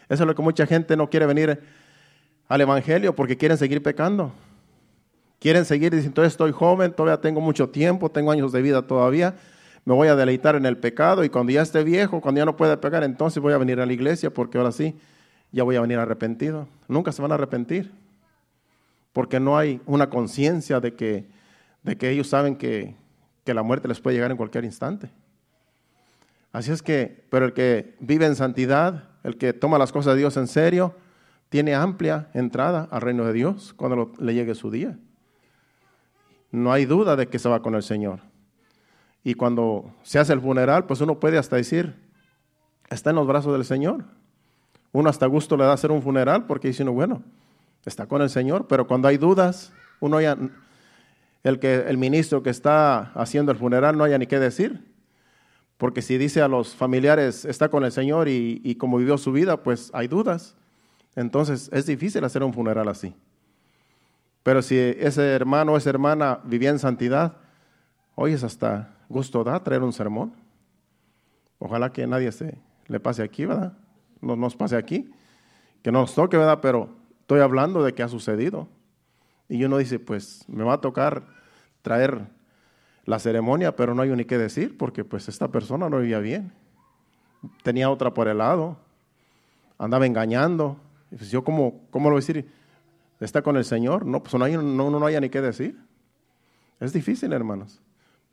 [0.07, 1.61] Eso es lo que mucha gente no quiere venir
[2.47, 4.31] al Evangelio porque quieren seguir pecando.
[5.37, 9.35] Quieren seguir diciendo, estoy joven, todavía tengo mucho tiempo, tengo años de vida todavía,
[9.83, 12.55] me voy a deleitar en el pecado y cuando ya esté viejo, cuando ya no
[12.55, 14.95] pueda pecar, entonces voy a venir a la iglesia porque ahora sí,
[15.51, 16.69] ya voy a venir arrepentido.
[16.87, 17.91] Nunca se van a arrepentir
[19.11, 21.25] porque no hay una conciencia de que,
[21.83, 22.95] de que ellos saben que,
[23.43, 25.09] que la muerte les puede llegar en cualquier instante.
[26.57, 30.21] Así es que, pero el que vive en santidad, el que toma las cosas de
[30.21, 30.95] Dios en serio,
[31.49, 34.97] tiene amplia entrada al reino de Dios cuando le llegue su día.
[36.49, 38.21] No hay duda de que se va con el Señor.
[39.23, 41.93] Y cuando se hace el funeral, pues uno puede hasta decir,
[42.89, 44.05] está en los brazos del Señor.
[44.93, 47.21] Uno hasta gusto le da hacer un funeral porque dice uno, bueno,
[47.85, 50.35] está con el Señor, pero cuando hay dudas, uno ya,
[51.43, 54.86] el, que, el ministro que está haciendo el funeral no haya ni qué decir.
[55.77, 59.31] Porque si dice a los familiares, está con el Señor y, y como vivió su
[59.31, 60.55] vida, pues hay dudas.
[61.15, 63.15] Entonces es difícil hacer un funeral así.
[64.43, 67.37] Pero si ese hermano o esa hermana vivía en santidad,
[68.19, 70.33] Hoy es hasta gusto da traer un sermón.
[71.59, 72.57] Ojalá que nadie se
[72.87, 73.77] le pase aquí, ¿verdad?
[74.21, 75.11] No nos pase aquí,
[75.83, 76.57] que no nos toque, ¿verdad?
[76.59, 78.69] Pero estoy hablando de qué ha sucedido.
[79.47, 81.27] Y uno dice, pues me va a tocar
[81.83, 82.27] traer
[83.07, 86.51] la ceremonia, pero no hay ni qué decir, porque pues esta persona no vivía bien.
[87.63, 88.77] Tenía otra por el lado,
[89.79, 90.77] andaba engañando.
[91.09, 92.51] Pues yo, ¿cómo, cómo lo voy a decir?
[93.21, 94.05] ¿Está con el Señor?
[94.05, 95.79] No, pues no, hay, no, no haya ni qué decir.
[96.81, 97.79] Es difícil, hermanos.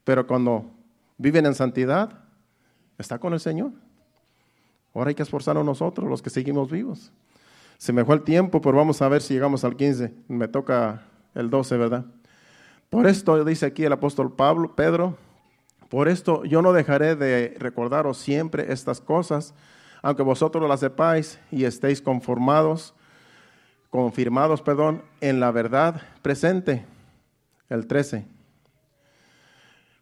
[0.02, 0.66] Pero cuando
[1.18, 2.24] viven en santidad,
[2.98, 3.70] está con el Señor.
[4.92, 7.12] Ahora hay que esforzarnos nosotros, los que seguimos vivos.
[7.78, 10.12] Se me fue el tiempo, pero vamos a ver si llegamos al 15.
[10.26, 11.02] Me toca
[11.36, 12.06] el 12, ¿verdad?
[12.94, 15.16] Por esto dice aquí el apóstol Pablo, Pedro,
[15.88, 19.52] por esto yo no dejaré de recordaros siempre estas cosas,
[20.00, 22.94] aunque vosotros las sepáis y estéis conformados,
[23.90, 26.86] confirmados, perdón, en la verdad presente.
[27.68, 28.28] El 13.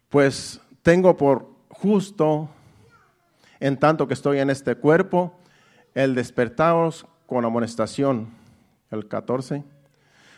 [0.09, 2.47] Pues tengo por justo,
[3.59, 5.33] en tanto que estoy en este cuerpo,
[5.95, 8.27] el despertaros con amonestación.
[8.91, 9.63] El 14.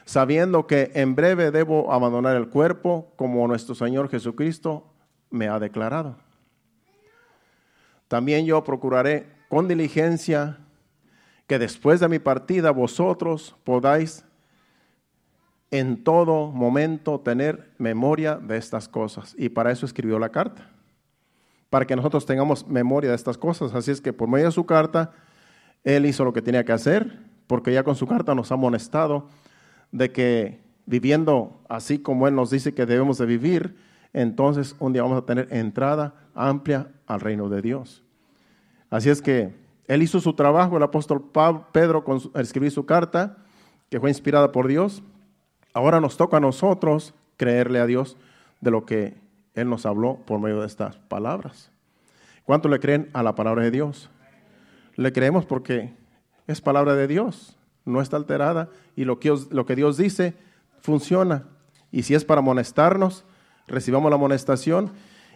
[0.05, 4.87] Sabiendo que en breve debo abandonar el cuerpo, como nuestro Señor Jesucristo
[5.31, 6.15] me ha declarado.
[8.07, 10.59] También yo procuraré con diligencia
[11.47, 14.23] que después de mi partida vosotros podáis
[15.71, 19.35] en todo momento tener memoria de estas cosas.
[19.37, 20.69] Y para eso escribió la carta,
[21.71, 23.73] para que nosotros tengamos memoria de estas cosas.
[23.73, 25.13] Así es que por medio de su carta,
[25.83, 29.27] él hizo lo que tenía que hacer, porque ya con su carta nos ha amonestado
[29.91, 33.75] de que viviendo así como Él nos dice que debemos de vivir,
[34.13, 38.03] entonces un día vamos a tener entrada amplia al reino de Dios.
[38.89, 39.53] Así es que
[39.87, 41.31] Él hizo su trabajo, el apóstol
[41.71, 43.37] Pedro, con escribir su carta,
[43.89, 45.03] que fue inspirada por Dios,
[45.75, 48.15] Ahora nos toca a nosotros creerle a Dios
[48.61, 49.17] de lo que
[49.55, 51.69] Él nos habló por medio de estas palabras.
[52.45, 54.09] ¿Cuánto le creen a la palabra de Dios?
[54.95, 55.93] Le creemos porque
[56.47, 60.35] es palabra de Dios, no está alterada y lo que, lo que Dios dice
[60.81, 61.45] funciona.
[61.91, 63.25] Y si es para amonestarnos,
[63.67, 64.91] recibamos la amonestación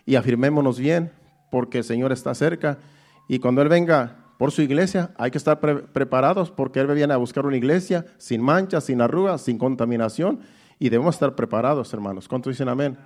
[0.05, 1.11] y afirmémonos bien
[1.51, 2.79] porque el Señor está cerca
[3.27, 7.17] y cuando Él venga por su iglesia, hay que estar preparados porque Él viene a
[7.17, 10.39] buscar una iglesia sin manchas, sin arrugas, sin contaminación
[10.79, 12.27] y debemos estar preparados, hermanos.
[12.27, 12.97] ¿Cuántos dicen amén?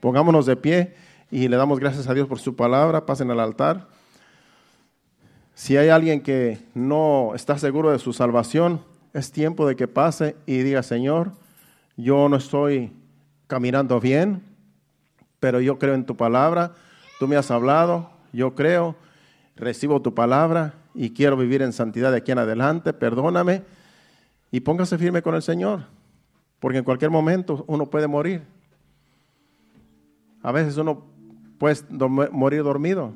[0.00, 0.94] Pongámonos de pie
[1.30, 3.06] y le damos gracias a Dios por su palabra.
[3.06, 3.88] Pasen al altar.
[5.54, 8.80] Si hay alguien que no está seguro de su salvación,
[9.12, 11.32] es tiempo de que pase y diga, Señor,
[11.96, 12.92] yo no estoy
[13.46, 14.42] caminando bien,
[15.40, 16.72] pero yo creo en tu palabra,
[17.18, 18.96] tú me has hablado, yo creo
[19.56, 23.62] recibo tu palabra y quiero vivir en santidad de aquí en adelante, perdóname
[24.50, 25.86] y póngase firme con el Señor,
[26.60, 28.42] porque en cualquier momento uno puede morir.
[30.42, 31.04] A veces uno
[31.58, 31.76] puede
[32.30, 33.14] morir dormido.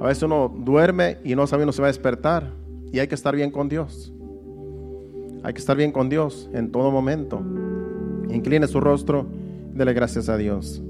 [0.00, 2.52] A veces uno duerme y no sabe uno se va a despertar.
[2.92, 4.12] Y hay que estar bien con Dios.
[5.42, 7.40] Hay que estar bien con Dios en todo momento.
[8.30, 9.26] Incline su rostro,
[9.72, 10.82] dele gracias a Dios.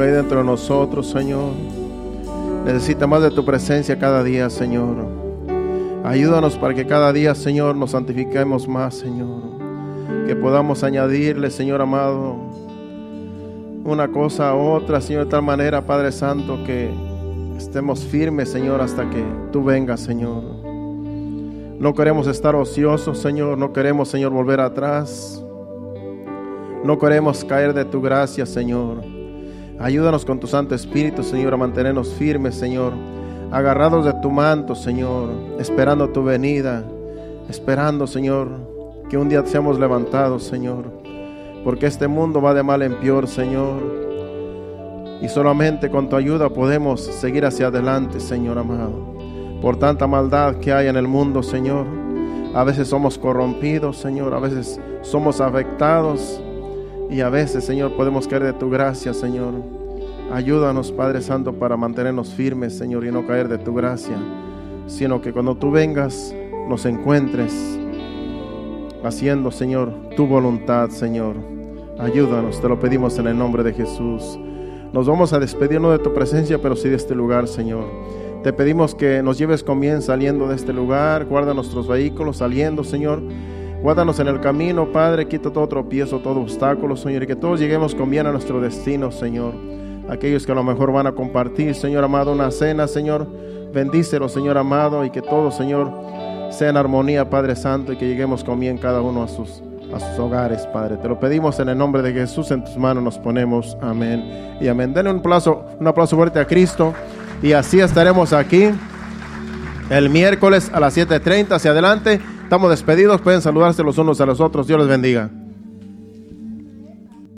[0.00, 1.52] Hay dentro de nosotros, Señor.
[2.64, 4.96] Necesita más de tu presencia cada día, Señor.
[6.04, 9.42] Ayúdanos para que cada día, Señor, nos santifiquemos más, Señor.
[10.26, 12.36] Que podamos añadirle, Señor amado,
[13.84, 16.90] una cosa a otra, Señor, de tal manera, Padre Santo, que
[17.56, 19.22] estemos firmes, Señor, hasta que
[19.52, 20.42] tú vengas, Señor.
[21.78, 23.56] No queremos estar ociosos, Señor.
[23.56, 25.42] No queremos, Señor, volver atrás.
[26.84, 29.09] No queremos caer de tu gracia, Señor.
[29.80, 32.92] Ayúdanos con tu Santo Espíritu, Señor, a mantenernos firmes, Señor,
[33.50, 36.84] agarrados de tu manto, Señor, esperando tu venida,
[37.48, 38.48] esperando, Señor,
[39.08, 40.84] que un día seamos levantados, Señor,
[41.64, 43.80] porque este mundo va de mal en peor, Señor,
[45.22, 49.14] y solamente con tu ayuda podemos seguir hacia adelante, Señor amado,
[49.62, 51.86] por tanta maldad que hay en el mundo, Señor.
[52.54, 56.38] A veces somos corrompidos, Señor, a veces somos afectados
[57.10, 59.54] y a veces, Señor, podemos caer de tu gracia, Señor.
[60.32, 64.16] Ayúdanos, Padre Santo, para mantenernos firmes, Señor, y no caer de tu gracia,
[64.86, 66.32] sino que cuando tú vengas
[66.68, 67.52] nos encuentres
[69.02, 71.34] haciendo, Señor, tu voluntad, Señor.
[71.98, 74.38] Ayúdanos, te lo pedimos en el nombre de Jesús.
[74.92, 77.86] Nos vamos a despedir no de tu presencia, pero sí de este lugar, Señor.
[78.44, 82.84] Te pedimos que nos lleves con bien saliendo de este lugar, guarda nuestros vehículos saliendo,
[82.84, 83.20] Señor
[83.82, 87.94] Guárdanos en el camino, Padre, quita todo tropiezo, todo obstáculo, Señor, y que todos lleguemos
[87.94, 89.54] con bien a nuestro destino, Señor.
[90.10, 93.26] Aquellos que a lo mejor van a compartir, Señor amado, una cena, Señor,
[93.72, 95.90] bendícelo, Señor amado, y que todo, Señor,
[96.50, 99.62] sea en armonía, Padre Santo, y que lleguemos con bien cada uno a sus,
[99.94, 100.98] a sus hogares, Padre.
[100.98, 103.78] Te lo pedimos en el nombre de Jesús, en tus manos nos ponemos.
[103.80, 104.92] Amén y amén.
[104.92, 106.92] Denle un aplauso, un aplauso fuerte a Cristo,
[107.42, 108.72] y así estaremos aquí
[109.90, 112.20] el miércoles a las 7.30 hacia adelante.
[112.42, 114.66] Estamos despedidos, pueden saludarse los unos a los otros.
[114.66, 115.30] Dios les bendiga.